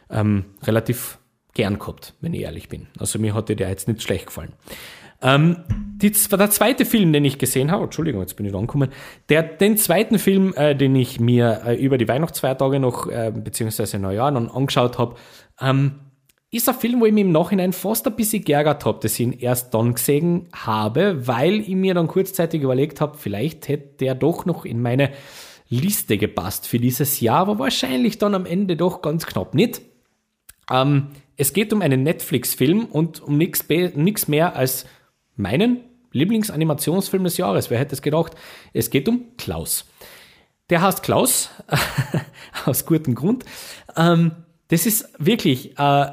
[0.10, 1.20] ähm, relativ
[1.54, 2.88] gern gehabt, wenn ich ehrlich bin.
[2.98, 4.54] Also mir hatte der jetzt nicht schlecht gefallen.
[5.22, 8.90] Ähm, die, der zweite Film, den ich gesehen habe, Entschuldigung, jetzt bin ich angekommen,
[9.28, 14.00] der, den zweiten Film, äh, den ich mir äh, über die Weihnachtsfeiertage noch, äh, beziehungsweise
[14.00, 15.16] Neujahr noch angeschaut habe,
[15.60, 15.96] ähm,
[16.52, 19.20] ist ein Film, wo ich mich im Nachhinein fast ein bisschen geärgert habe, dass ich
[19.20, 24.16] ihn erst dann gesehen habe, weil ich mir dann kurzzeitig überlegt habe, vielleicht hätte der
[24.16, 25.12] doch noch in meine
[25.70, 29.82] Liste gepasst für dieses Jahr, aber wahrscheinlich dann am Ende doch ganz knapp nicht.
[30.72, 34.86] Ähm, es geht um einen Netflix-Film und um nichts mehr als
[35.36, 35.82] meinen
[36.12, 37.70] Lieblingsanimationsfilm des Jahres.
[37.70, 38.34] Wer hätte es gedacht?
[38.74, 39.86] Es geht um Klaus.
[40.72, 41.52] Der heißt Klaus,
[42.66, 43.46] aus gutem Grund.
[43.96, 44.32] Ähm,
[44.70, 46.06] das ist wirklich äh,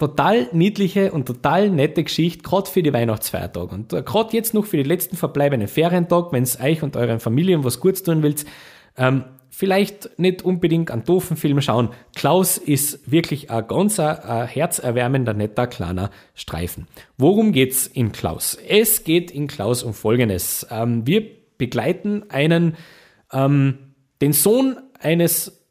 [0.00, 3.74] total niedliche und total nette Geschichte, gerade für die Weihnachtsfeiertage.
[3.74, 7.20] Und äh, gerade jetzt noch für die letzten verbleibenden Ferientag, wenn es euch und euren
[7.20, 8.48] Familien was Gutes tun willst,
[8.96, 11.90] ähm, vielleicht nicht unbedingt einen doofen Film schauen.
[12.16, 16.86] Klaus ist wirklich ein ganz ein herzerwärmender, netter, kleiner Streifen.
[17.18, 18.56] Worum geht's in Klaus?
[18.66, 20.66] Es geht in Klaus um Folgendes.
[20.70, 21.24] Ähm, wir
[21.58, 22.76] begleiten einen,
[23.32, 25.62] ähm, den Sohn eines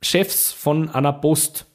[0.00, 1.66] Chefs von einer Post,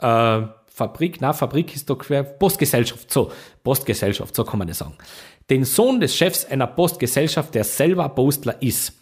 [0.00, 0.42] äh,
[0.74, 3.30] Fabrik, na, Fabrik ist doch quer, Postgesellschaft, so,
[3.62, 4.94] Postgesellschaft, so kann man das sagen.
[5.50, 8.94] Den Sohn des Chefs einer Postgesellschaft, der selber Postler ist.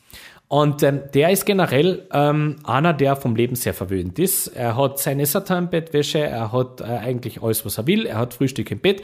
[0.48, 4.48] Und ähm, der ist generell ähm, einer, der vom Leben sehr verwöhnt ist.
[4.48, 8.68] Er hat seine Satin-Bettwäsche, er hat äh, eigentlich alles, was er will, er hat Frühstück
[8.72, 9.02] im Bett,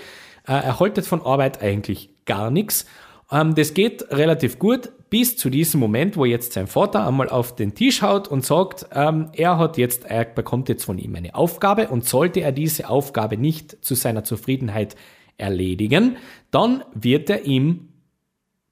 [0.49, 2.85] äh, er haltet von Arbeit eigentlich gar nichts.
[3.31, 7.55] Ähm, das geht relativ gut bis zu diesem Moment, wo jetzt sein Vater einmal auf
[7.55, 11.35] den Tisch haut und sagt, ähm, er hat jetzt, er bekommt jetzt von ihm eine
[11.35, 14.97] Aufgabe und sollte er diese Aufgabe nicht zu seiner Zufriedenheit
[15.39, 16.17] erledigen,
[16.51, 17.89] dann wird er ihm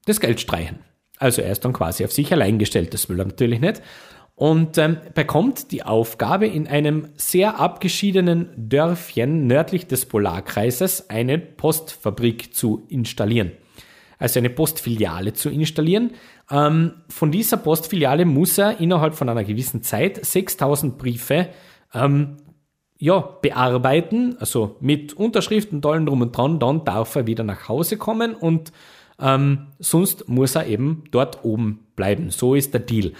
[0.05, 0.79] das Geld streichen.
[1.17, 3.81] Also er ist dann quasi auf sich allein gestellt, das will er natürlich nicht.
[4.35, 12.53] Und ähm, bekommt die Aufgabe, in einem sehr abgeschiedenen Dörfchen nördlich des Polarkreises eine Postfabrik
[12.53, 13.53] zu installieren
[14.19, 16.11] also eine Postfiliale zu installieren.
[16.49, 21.49] Ähm, von dieser Postfiliale muss er innerhalb von einer gewissen Zeit 6000 Briefe
[21.93, 22.37] ähm,
[22.97, 27.97] ja, bearbeiten, also mit Unterschriften, tollen drum und dran, dann darf er wieder nach Hause
[27.97, 28.71] kommen und
[29.19, 32.31] ähm, sonst muss er eben dort oben bleiben.
[32.31, 33.13] So ist der Deal.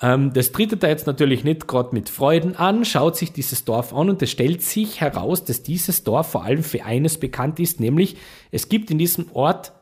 [0.00, 3.94] Ähm, das tritt er jetzt natürlich nicht gerade mit Freuden an, schaut sich dieses Dorf
[3.94, 7.80] an und es stellt sich heraus, dass dieses Dorf vor allem für eines bekannt ist,
[7.80, 8.16] nämlich
[8.50, 9.72] es gibt in diesem Ort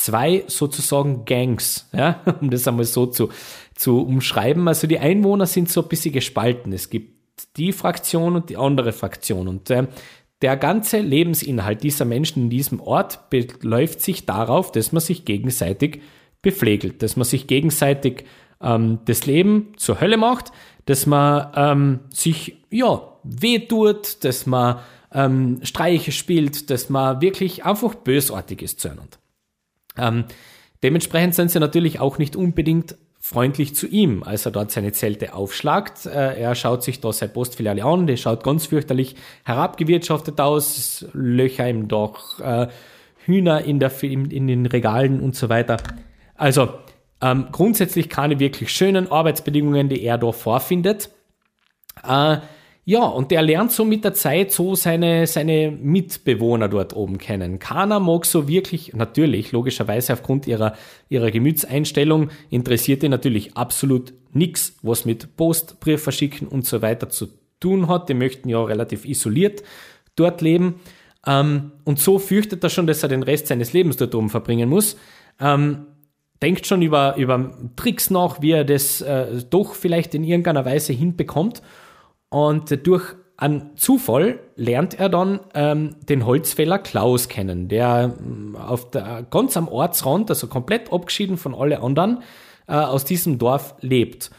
[0.00, 3.30] zwei sozusagen Gangs, ja, um das einmal so zu,
[3.74, 4.66] zu umschreiben.
[4.66, 6.72] Also die Einwohner sind so ein bisschen gespalten.
[6.72, 7.20] Es gibt
[7.56, 9.48] die Fraktion und die andere Fraktion.
[9.48, 9.86] Und äh,
[10.42, 16.00] der ganze Lebensinhalt dieser Menschen in diesem Ort beläuft sich darauf, dass man sich gegenseitig
[16.42, 18.24] bepflegelt, dass man sich gegenseitig
[18.62, 20.52] ähm, das Leben zur Hölle macht,
[20.86, 24.78] dass man ähm, sich ja wehtut, dass man
[25.12, 29.19] ähm, Streiche spielt, dass man wirklich einfach bösartig ist zueinander.
[29.96, 30.24] Ähm,
[30.82, 35.34] dementsprechend sind sie natürlich auch nicht unbedingt freundlich zu ihm, als er dort seine Zelte
[35.34, 36.06] aufschlagt.
[36.06, 41.68] Äh, er schaut sich da seine Postfiliale an, die schaut ganz fürchterlich herabgewirtschaftet aus, Löcher
[41.68, 42.68] im Dach, äh,
[43.26, 45.76] Hühner in, der, in, den Regalen und so weiter.
[46.34, 46.70] Also
[47.20, 51.10] ähm, grundsätzlich keine wirklich schönen Arbeitsbedingungen, die er da vorfindet.
[52.02, 52.38] Äh,
[52.90, 57.60] ja, und der lernt so mit der Zeit so seine, seine Mitbewohner dort oben kennen.
[57.60, 60.74] Keiner mag so wirklich, natürlich, logischerweise aufgrund ihrer,
[61.08, 67.28] ihrer Gemütseinstellung, interessiert ihn natürlich absolut nichts, was mit Postbrief verschicken und so weiter zu
[67.60, 68.08] tun hat.
[68.08, 69.62] Die möchten ja relativ isoliert
[70.16, 70.80] dort leben.
[71.24, 74.68] Ähm, und so fürchtet er schon, dass er den Rest seines Lebens dort oben verbringen
[74.68, 74.96] muss.
[75.38, 75.86] Ähm,
[76.42, 80.92] denkt schon über, über Tricks nach, wie er das äh, doch vielleicht in irgendeiner Weise
[80.92, 81.62] hinbekommt
[82.30, 88.90] und durch einen Zufall lernt er dann ähm, den Holzfäller Klaus kennen, der ähm, auf
[88.90, 92.22] der, ganz am Ortsrand, also komplett abgeschieden von allen anderen,
[92.68, 94.30] äh, aus diesem Dorf lebt.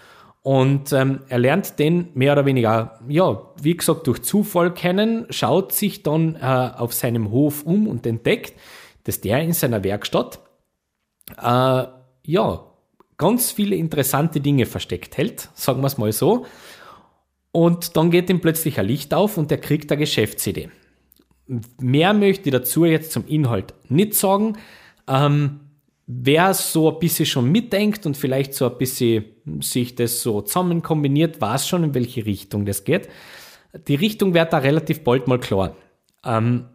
[0.44, 5.72] Und ähm, er lernt den mehr oder weniger, ja, wie gesagt, durch Zufall kennen, schaut
[5.72, 8.54] sich dann äh, auf seinem Hof um und entdeckt,
[9.04, 10.40] dass der in seiner Werkstatt,
[11.38, 11.86] äh,
[12.24, 12.66] ja,
[13.18, 16.46] ganz viele interessante Dinge versteckt hält, sagen wir es mal so.
[17.52, 20.70] Und dann geht ihm plötzlich ein Licht auf und er kriegt eine Geschäftsidee.
[21.80, 24.58] Mehr möchte ich dazu jetzt zum Inhalt nicht sagen.
[25.08, 25.60] Ähm,
[26.08, 29.26] wer so ein bisschen schon mitdenkt und vielleicht so ein bisschen
[29.62, 33.10] sich das so zusammen kombiniert, weiß schon, in welche Richtung das geht.
[33.88, 35.76] Die Richtung wird da relativ bald mal klar.
[36.26, 36.66] Ähm,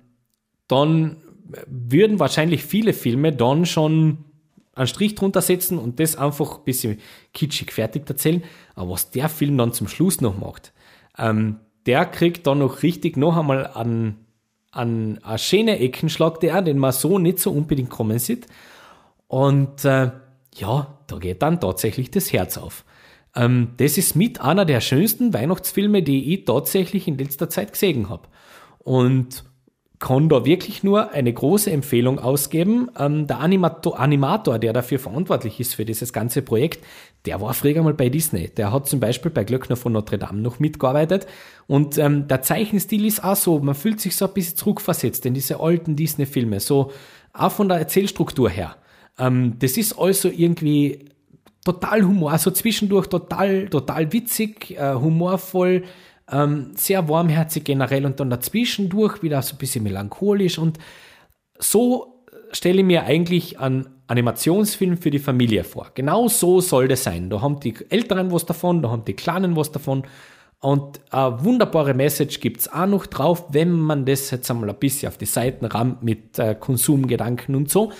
[0.68, 1.22] dann
[1.66, 4.25] würden wahrscheinlich viele Filme dann schon
[4.76, 7.00] einen Strich drunter setzen und das einfach ein bisschen
[7.32, 8.44] kitschig fertig erzählen.
[8.74, 10.72] Aber was der Film dann zum Schluss noch macht,
[11.18, 14.18] ähm, der kriegt dann noch richtig noch einmal an,
[14.70, 18.46] an eine schöne Eckenschlag, der, den man so nicht so unbedingt kommen sieht.
[19.28, 20.10] Und äh,
[20.54, 22.84] ja, da geht dann tatsächlich das Herz auf.
[23.34, 28.08] Ähm, das ist mit einer der schönsten Weihnachtsfilme, die ich tatsächlich in letzter Zeit gesehen
[28.10, 28.28] habe.
[28.78, 29.44] Und
[29.98, 32.90] kann da wirklich nur eine große Empfehlung ausgeben.
[32.98, 36.84] Ähm, der Animator, Animator, der dafür verantwortlich ist für dieses ganze Projekt,
[37.24, 38.48] der war früher mal bei Disney.
[38.48, 41.26] Der hat zum Beispiel bei Glöckner von Notre Dame noch mitgearbeitet.
[41.66, 45.34] Und ähm, der Zeichenstil ist auch so, man fühlt sich so ein bisschen zurückversetzt in
[45.34, 46.92] diese alten Disney-Filme, so
[47.32, 48.76] auch von der Erzählstruktur her.
[49.18, 51.06] Ähm, das ist also irgendwie
[51.64, 55.82] total Humor, so zwischendurch total, total witzig, äh, humorvoll,
[56.30, 60.78] ähm, sehr warmherzig generell und dann dazwischendurch wieder so ein bisschen melancholisch und
[61.58, 65.90] so stelle ich mir eigentlich einen Animationsfilm für die Familie vor.
[65.94, 67.28] Genau so soll das sein.
[67.30, 70.04] Da haben die Älteren was davon, da haben die Kleinen was davon.
[70.60, 74.78] Und eine wunderbare Message gibt es auch noch drauf, wenn man das jetzt einmal ein
[74.78, 77.92] bisschen auf die Seiten rammt mit äh, Konsumgedanken und so.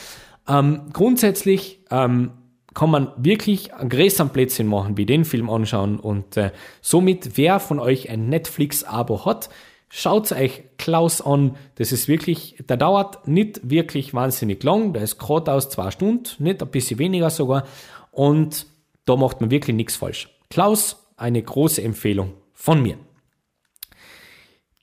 [0.48, 2.30] Ähm, grundsätzlich ähm,
[2.76, 5.98] kann man wirklich einen größeren Plätzchen machen, wie den Film anschauen.
[5.98, 6.50] Und äh,
[6.82, 9.48] somit, wer von euch ein Netflix-Abo hat,
[9.88, 11.56] schaut euch Klaus an.
[11.76, 14.92] Das ist wirklich, der dauert nicht wirklich wahnsinnig lang.
[14.92, 17.66] Der ist gerade aus zwei Stunden, nicht ein bisschen weniger sogar.
[18.10, 18.66] Und
[19.06, 20.28] da macht man wirklich nichts falsch.
[20.50, 22.98] Klaus, eine große Empfehlung von mir.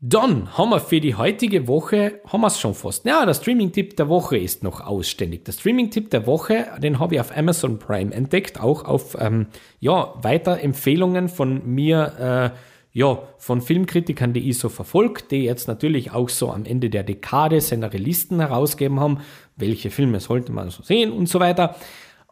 [0.06, 3.06] Dann haben wir für die heutige Woche, haben wir es schon fast.
[3.06, 5.46] Ja, der Streaming-Tipp der Woche ist noch ausständig.
[5.46, 9.48] Der Streaming-Tipp der Woche, den habe ich auf Amazon Prime entdeckt, auch auf, ähm,
[9.80, 15.70] ja, weiter Empfehlungen von mir, äh, ja, von Filmkritikern, die ich so verfolgt, die jetzt
[15.70, 19.20] natürlich auch so am Ende der Dekade seine Listen herausgegeben haben,
[19.56, 21.78] welche Filme sollte man so sehen und so weiter.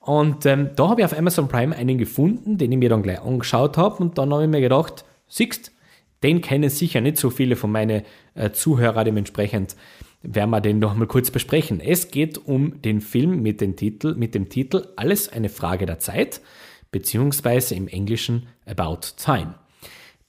[0.01, 3.21] Und ähm, da habe ich auf Amazon Prime einen gefunden, den ich mir dann gleich
[3.21, 5.71] angeschaut habe und dann habe ich mir gedacht, siehst,
[6.23, 8.03] den kennen sicher nicht so viele von meinen
[8.35, 9.75] äh, Zuhörern, dementsprechend
[10.23, 11.79] werden wir den noch mal kurz besprechen.
[11.79, 15.99] Es geht um den Film mit, dem Titel, mit dem Titel Alles eine Frage der
[15.99, 16.41] Zeit,
[16.91, 19.55] beziehungsweise im Englischen About Time.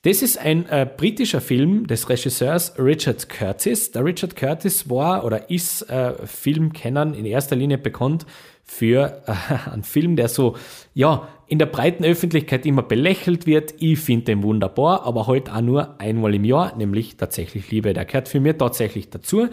[0.04, 3.92] Das ist ein äh, britischer Film des Regisseurs Richard Curtis.
[3.92, 8.26] Der Richard Curtis war oder ist äh, Filmkennern in erster Linie bekannt
[8.64, 10.56] für äh, einen Film, der so,
[10.94, 13.74] ja, in der breiten Öffentlichkeit immer belächelt wird.
[13.78, 17.92] Ich finde den wunderbar, aber halt auch nur einmal im Jahr, nämlich tatsächlich Liebe.
[17.92, 19.48] Der gehört für mich tatsächlich dazu,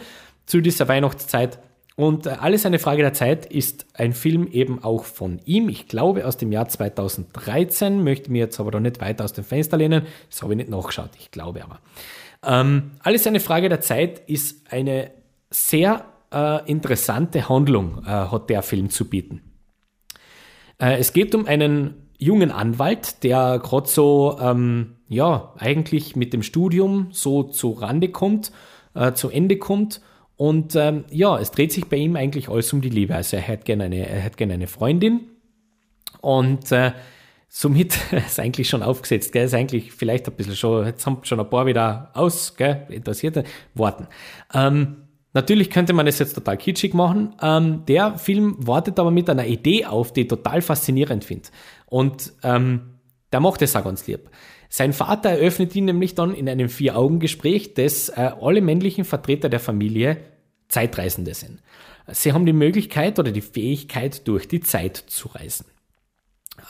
[0.45, 1.59] zu dieser Weihnachtszeit.
[1.95, 5.67] Und äh, alles eine Frage der Zeit ist ein Film eben auch von ihm.
[5.67, 9.43] Ich glaube aus dem Jahr 2013, möchte mir jetzt aber doch nicht weiter aus dem
[9.43, 10.05] Fenster lehnen.
[10.29, 11.79] Das habe ich nicht nachgeschaut, ich glaube aber.
[12.41, 15.11] Ähm, alles eine Frage der Zeit ist eine
[15.49, 19.41] sehr äh, interessante Handlung, äh, hat der Film zu bieten.
[20.79, 26.43] Äh, es geht um einen jungen Anwalt, der gerade so, ähm, ja, eigentlich mit dem
[26.43, 28.51] Studium so zu Rande kommt,
[28.93, 30.01] äh, zu Ende kommt.
[30.35, 33.15] Und ähm, ja, es dreht sich bei ihm eigentlich alles um die Liebe.
[33.15, 35.21] Also er hätte gerne eine, er gerne eine Freundin.
[36.21, 36.91] Und äh,
[37.47, 39.45] somit ist eigentlich schon aufgesetzt, gell?
[39.45, 42.85] Ist eigentlich vielleicht ein bisschen schon, jetzt haben schon ein paar wieder aus, gell?
[42.89, 43.43] Interessierte
[43.73, 44.08] Worten.
[44.54, 47.36] Ähm, Natürlich könnte man es jetzt total kitschig machen.
[47.42, 51.50] Ähm, der Film wartet aber mit einer Idee auf, die ich total faszinierend finde.
[51.86, 52.96] Und ähm,
[53.32, 54.30] der macht es auch ganz lieb.
[54.69, 59.60] Sein Vater eröffnet ihn nämlich dann in einem Vier-Augen-Gespräch, dass äh, alle männlichen Vertreter der
[59.60, 60.17] Familie
[60.67, 61.62] Zeitreisende sind.
[62.08, 65.65] Sie haben die Möglichkeit oder die Fähigkeit, durch die Zeit zu reisen.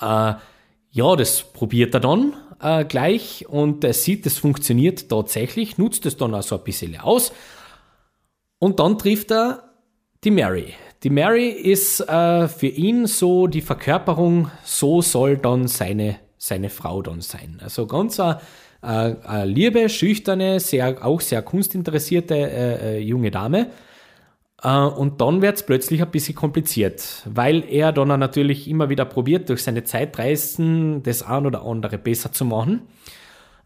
[0.02, 0.34] Äh,
[0.92, 6.18] ja, das probiert er dann äh, gleich und er sieht, es funktioniert tatsächlich, nutzt es
[6.18, 7.32] dann auch so ein bisschen aus.
[8.60, 9.64] Und dann trifft er
[10.24, 10.74] die Mary.
[11.04, 17.02] Die Mary ist äh, für ihn so die Verkörperung, so soll dann seine seine Frau
[17.02, 17.60] dann sein.
[17.62, 18.40] Also ganz eine,
[18.82, 23.68] eine liebe, schüchterne, sehr, auch sehr kunstinteressierte äh, äh, junge Dame.
[24.64, 29.06] Äh, und dann wird es plötzlich ein bisschen kompliziert, weil er dann natürlich immer wieder
[29.06, 32.84] probiert, durch seine Zeitreisen das ein oder andere besser zu machen.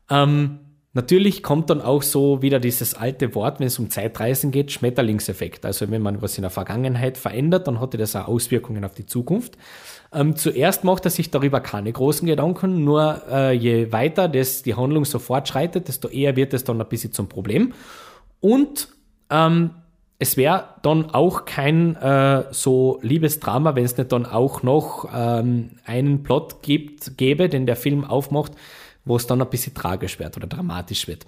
[0.10, 0.60] Ähm,
[0.94, 5.66] natürlich kommt dann auch so wieder dieses alte Wort, wenn es um Zeitreisen geht, Schmetterlingseffekt.
[5.66, 9.06] Also wenn man was in der Vergangenheit verändert, dann hatte das auch Auswirkungen auf die
[9.06, 9.58] Zukunft.
[10.14, 14.76] Ähm, zuerst macht er sich darüber keine großen Gedanken, nur äh, je weiter das die
[14.76, 17.74] Handlung so fortschreitet, desto eher wird es dann ein bisschen zum Problem.
[18.39, 18.89] Und
[19.32, 19.72] ähm,
[20.20, 25.72] es wäre dann auch kein äh, so Liebesdrama, wenn es nicht dann auch noch ähm,
[25.86, 28.54] einen Plot gibt, gäbe, den der Film aufmacht,
[29.06, 31.26] wo es dann ein bisschen tragisch wird oder dramatisch wird.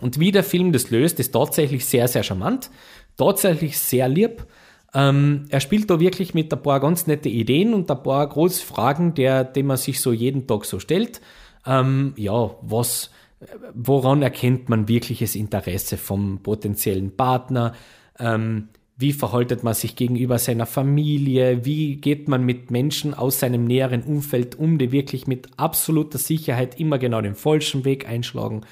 [0.00, 2.70] Und wie der Film das löst, ist tatsächlich sehr, sehr charmant,
[3.16, 4.46] tatsächlich sehr lieb.
[4.94, 8.64] Ähm, er spielt da wirklich mit ein paar ganz nette Ideen und ein paar große
[8.64, 11.20] Fragen, der, die man sich so jeden Tag so stellt.
[11.66, 13.10] Ähm, ja, was,
[13.74, 17.74] woran erkennt man wirkliches Interesse vom potenziellen Partner?
[18.18, 18.68] Ähm,
[18.98, 21.64] wie verhaltet man sich gegenüber seiner Familie?
[21.64, 26.78] Wie geht man mit Menschen aus seinem näheren Umfeld um, die wirklich mit absoluter Sicherheit
[26.80, 28.64] immer genau den falschen Weg einschlagen?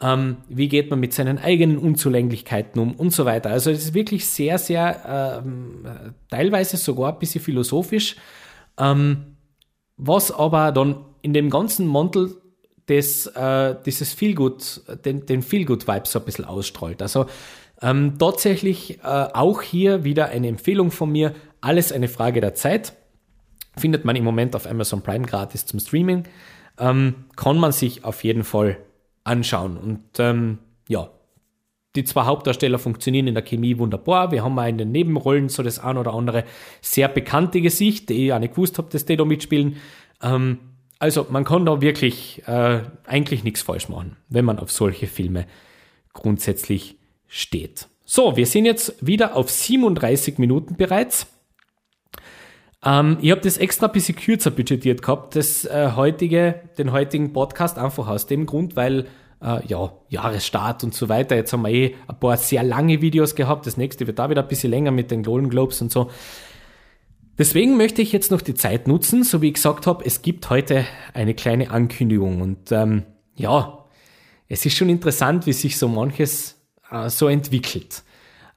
[0.00, 3.50] ähm, wie geht man mit seinen eigenen Unzulänglichkeiten um und so weiter.
[3.50, 5.86] Also es ist wirklich sehr, sehr, ähm,
[6.30, 8.16] teilweise sogar ein bisschen philosophisch,
[8.78, 9.36] ähm,
[9.96, 12.36] was aber dann in dem ganzen Mantel
[12.88, 17.00] des, äh, dieses Feelgood, den, den Feelgood-Vibe so ein bisschen ausstrahlt.
[17.00, 17.26] Also
[17.82, 22.94] ähm, tatsächlich äh, auch hier wieder eine Empfehlung von mir, alles eine Frage der Zeit.
[23.76, 26.24] Findet man im Moment auf Amazon Prime gratis zum Streaming.
[26.78, 28.78] Ähm, kann man sich auf jeden Fall
[29.24, 29.76] anschauen.
[29.76, 30.58] Und ähm,
[30.88, 31.10] ja,
[31.96, 34.32] die zwei Hauptdarsteller funktionieren in der Chemie wunderbar.
[34.32, 36.44] Wir haben auch in den Nebenrollen so das ein oder andere
[36.80, 39.76] sehr bekannte Gesicht, die ich auch nicht gewusst habe, dass die da mitspielen.
[40.22, 40.58] Ähm,
[40.98, 45.46] also man kann da wirklich äh, eigentlich nichts falsch machen, wenn man auf solche Filme
[46.12, 46.96] grundsätzlich
[47.34, 47.88] steht.
[48.04, 51.26] So, wir sind jetzt wieder auf 37 Minuten bereits.
[52.84, 57.32] Ähm, ich habe das extra ein bisschen kürzer budgetiert gehabt, das äh, heutige, den heutigen
[57.32, 59.06] Podcast, einfach aus dem Grund, weil
[59.42, 61.34] äh, ja, Jahresstart und so weiter.
[61.34, 63.66] Jetzt haben wir eh ein paar sehr lange Videos gehabt.
[63.66, 66.10] Das nächste wird da wieder ein bisschen länger mit den Golden Globes und so.
[67.36, 70.50] Deswegen möchte ich jetzt noch die Zeit nutzen, so wie ich gesagt habe, es gibt
[70.50, 73.02] heute eine kleine Ankündigung und ähm,
[73.34, 73.86] ja,
[74.46, 76.63] es ist schon interessant, wie sich so manches
[76.94, 78.02] äh, so entwickelt.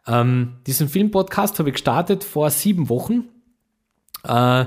[0.08, 3.26] Ähm, diesen Filmpodcast habe ich gestartet vor sieben Wochen
[4.24, 4.66] äh,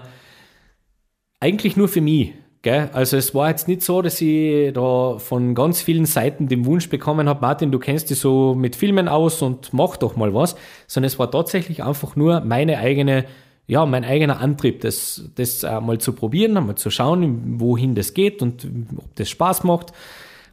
[1.41, 2.35] eigentlich nur für mich.
[2.63, 2.91] Gell?
[2.93, 6.91] Also es war jetzt nicht so, dass ich da von ganz vielen Seiten den Wunsch
[6.91, 10.57] bekommen habe, Martin, du kennst dich so mit Filmen aus und mach doch mal was,
[10.87, 13.25] sondern es war tatsächlich einfach nur meine eigene,
[13.67, 18.13] ja, mein eigener Antrieb, das, das äh, mal zu probieren, mal zu schauen, wohin das
[18.13, 19.95] geht und ob das Spaß macht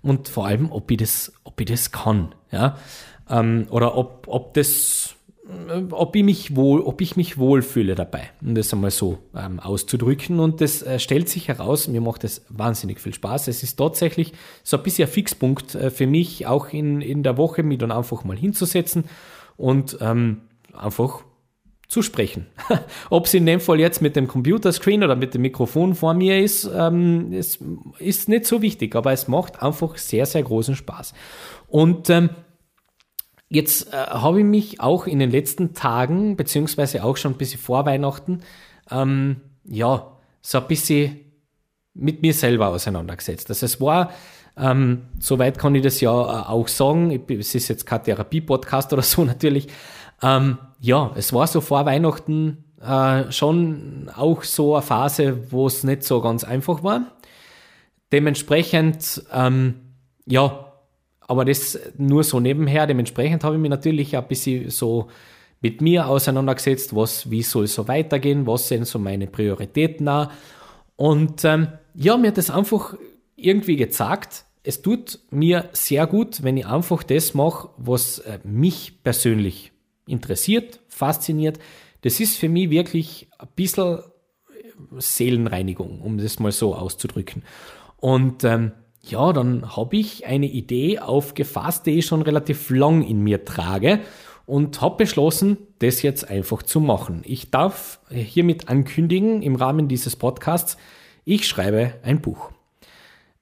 [0.08, 2.78] und vor allem, ob ich das, ob ich das kann, ja,
[3.30, 5.16] ähm, oder ob, ob das
[5.48, 9.60] äh, ob ich mich wohl, ob ich mich wohlfühle dabei, um das einmal so ähm,
[9.60, 10.40] auszudrücken.
[10.40, 13.48] Und das äh, stellt sich heraus, mir macht es wahnsinnig viel Spaß.
[13.48, 14.34] Es ist tatsächlich
[14.64, 17.92] so ein bisschen ein Fixpunkt äh, für mich, auch in, in der Woche, mich dann
[17.92, 19.06] einfach mal hinzusetzen
[19.56, 20.42] und ähm,
[20.74, 21.24] einfach
[21.88, 22.48] zu sprechen.
[23.10, 26.40] Ob es in dem Fall jetzt mit dem Computerscreen oder mit dem Mikrofon vor mir
[26.40, 27.60] ist, ähm, ist,
[28.00, 31.14] ist nicht so wichtig, aber es macht einfach sehr, sehr großen Spaß.
[31.68, 32.30] Und ähm,
[33.50, 37.62] Jetzt äh, habe ich mich auch in den letzten Tagen, beziehungsweise auch schon ein bisschen
[37.62, 38.42] vor Weihnachten,
[38.92, 41.20] ähm, ja, so ein bisschen
[41.94, 43.50] mit mir selber auseinandergesetzt.
[43.50, 44.12] Also es war,
[44.58, 49.02] ähm, soweit kann ich das ja äh, auch sagen, es ist jetzt kein Therapie-Podcast oder
[49.02, 49.68] so natürlich,
[50.22, 55.84] ähm, ja, es war so vor Weihnachten äh, schon auch so eine Phase, wo es
[55.84, 57.12] nicht so ganz einfach war.
[58.12, 59.76] Dementsprechend, ähm,
[60.26, 60.74] ja,
[61.22, 62.88] aber das nur so nebenher.
[62.88, 65.10] Dementsprechend habe ich mich natürlich ein bisschen so
[65.60, 70.30] mit mir auseinandergesetzt, was, wie soll es so weitergehen, was sind so meine Prioritäten auch.
[70.96, 72.96] Und ähm, ja, mir hat das einfach
[73.36, 79.04] irgendwie gezeigt, es tut mir sehr gut, wenn ich einfach das mache, was äh, mich
[79.04, 79.72] persönlich
[80.08, 81.60] interessiert, fasziniert.
[82.02, 84.00] Das ist für mich wirklich ein bisschen
[84.98, 87.44] Seelenreinigung, um das mal so auszudrücken.
[87.98, 93.22] Und ähm, ja, dann habe ich eine Idee aufgefasst, die ich schon relativ lang in
[93.22, 94.00] mir trage
[94.46, 97.22] und habe beschlossen, das jetzt einfach zu machen.
[97.26, 100.78] Ich darf hiermit ankündigen im Rahmen dieses Podcasts,
[101.26, 102.52] ich schreibe ein Buch.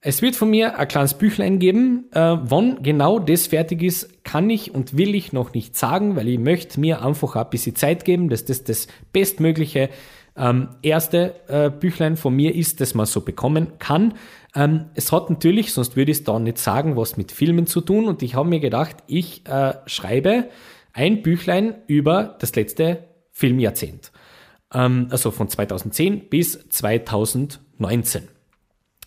[0.08, 2.06] Es wird von mir ein kleines Büchlein geben.
[2.12, 6.28] Äh, wann genau das fertig ist, kann ich und will ich noch nicht sagen, weil
[6.28, 9.90] ich möchte mir einfach ein bisschen Zeit geben, dass das das bestmögliche
[10.38, 14.14] ähm, erste äh, Büchlein von mir ist, das man so bekommen kann.
[14.54, 17.82] Ähm, es hat natürlich, sonst würde ich es da nicht sagen, was mit Filmen zu
[17.82, 18.06] tun.
[18.06, 20.50] Und ich habe mir gedacht, ich äh, schreibe
[20.94, 24.12] ein Büchlein über das letzte Filmjahrzehnt.
[24.72, 28.35] Ähm, also von 2010 bis 2019.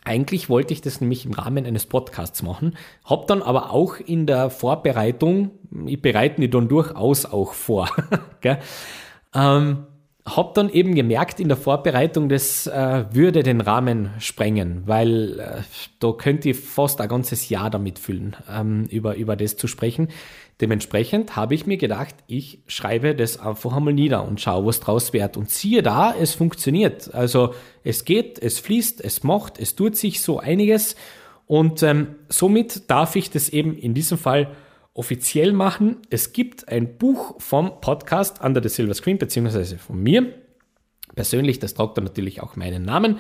[0.08, 4.26] Eigentlich wollte ich das nämlich im Rahmen eines Podcasts machen, habe dann aber auch in
[4.26, 5.50] der Vorbereitung,
[5.84, 7.90] ich bereite mich dann durchaus auch vor,
[9.34, 9.86] ähm,
[10.36, 15.62] habe dann eben gemerkt in der Vorbereitung, das äh, würde den Rahmen sprengen, weil äh,
[16.00, 20.08] da könnte ich fast ein ganzes Jahr damit füllen, ähm, über, über das zu sprechen.
[20.60, 25.12] Dementsprechend habe ich mir gedacht, ich schreibe das einfach einmal nieder und schaue, was draus
[25.12, 25.36] wird.
[25.36, 27.14] Und siehe da, es funktioniert.
[27.14, 27.54] Also
[27.84, 30.96] es geht, es fließt, es macht, es tut sich so einiges.
[31.46, 34.50] Und ähm, somit darf ich das eben in diesem Fall
[34.98, 35.98] offiziell machen.
[36.10, 40.34] Es gibt ein Buch vom Podcast Under the Silver Screen, beziehungsweise von mir.
[41.14, 43.18] Persönlich, das tragt dann natürlich auch meinen Namen.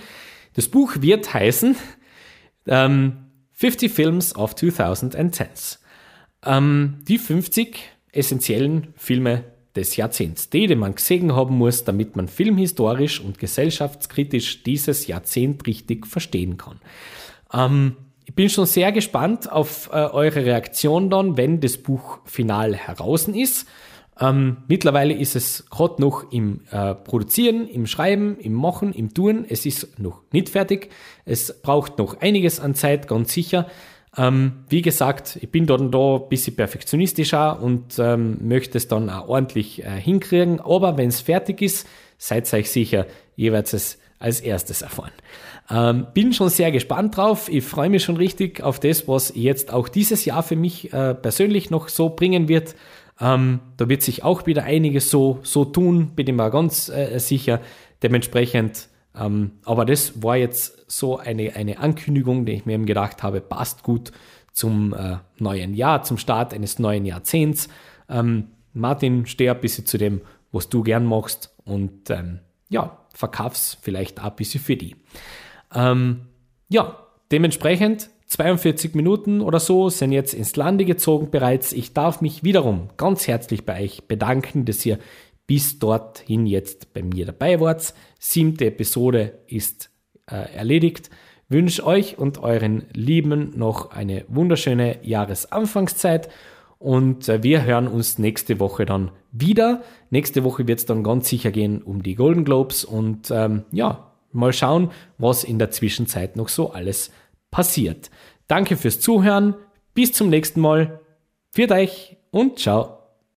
[0.54, 1.76] Das Buch wird heißen
[2.66, 3.18] ähm,
[3.52, 5.78] 50 Films of 2010s.
[6.44, 7.78] Ähm, die 50
[8.10, 9.44] essentiellen Filme
[9.76, 15.64] des Jahrzehnts, die, die man gesehen haben muss, damit man filmhistorisch und gesellschaftskritisch dieses Jahrzehnt
[15.64, 16.80] richtig verstehen kann.
[17.52, 17.96] Ähm,
[18.28, 23.26] ich bin schon sehr gespannt auf äh, eure Reaktion dann, wenn das Buch final heraus
[23.26, 23.66] ist.
[24.20, 29.46] Ähm, mittlerweile ist es gerade noch im äh, Produzieren, im Schreiben, im Machen, im Tun.
[29.48, 30.90] Es ist noch nicht fertig.
[31.24, 33.66] Es braucht noch einiges an Zeit, ganz sicher.
[34.14, 39.08] Ähm, wie gesagt, ich bin dann da ein bisschen perfektionistischer und ähm, möchte es dann
[39.08, 40.60] auch ordentlich äh, hinkriegen.
[40.60, 43.06] Aber wenn es fertig ist, seid euch sicher,
[43.36, 45.12] ihr werdet es als erstes erfahren.
[45.70, 47.48] Ähm, bin schon sehr gespannt drauf.
[47.48, 51.14] Ich freue mich schon richtig auf das, was jetzt auch dieses Jahr für mich äh,
[51.14, 52.74] persönlich noch so bringen wird.
[53.20, 57.18] Ähm, da wird sich auch wieder einiges so, so tun, bin ich mir ganz äh,
[57.18, 57.60] sicher.
[58.02, 58.88] Dementsprechend
[59.18, 63.40] ähm, aber das war jetzt so eine, eine Ankündigung, die ich mir eben gedacht habe,
[63.40, 64.12] passt gut
[64.52, 67.68] zum äh, neuen Jahr, zum Start eines neuen Jahrzehnts.
[68.08, 70.20] Ähm, Martin, steh ein bisschen zu dem,
[70.52, 74.94] was du gern machst und ähm, ja, verkauf's vielleicht auch ein bisschen für die.
[75.74, 76.28] Ähm,
[76.68, 76.98] ja,
[77.32, 81.72] dementsprechend 42 Minuten oder so sind jetzt ins Lande gezogen bereits.
[81.72, 85.00] Ich darf mich wiederum ganz herzlich bei euch bedanken, dass ihr
[85.48, 87.92] bis dorthin jetzt bei mir dabei wart.
[88.20, 89.90] Siebte Episode ist
[90.30, 91.10] äh, erledigt.
[91.48, 96.28] Wünsche euch und euren Lieben noch eine wunderschöne Jahresanfangszeit
[96.78, 99.82] und äh, wir hören uns nächste Woche dann wieder.
[100.10, 104.12] Nächste Woche wird es dann ganz sicher gehen um die Golden Globes und ähm, ja,
[104.32, 107.10] mal schauen, was in der Zwischenzeit noch so alles
[107.50, 108.10] passiert.
[108.46, 109.54] Danke fürs Zuhören.
[109.94, 111.00] Bis zum nächsten Mal.
[111.50, 112.97] Viert euch und ciao.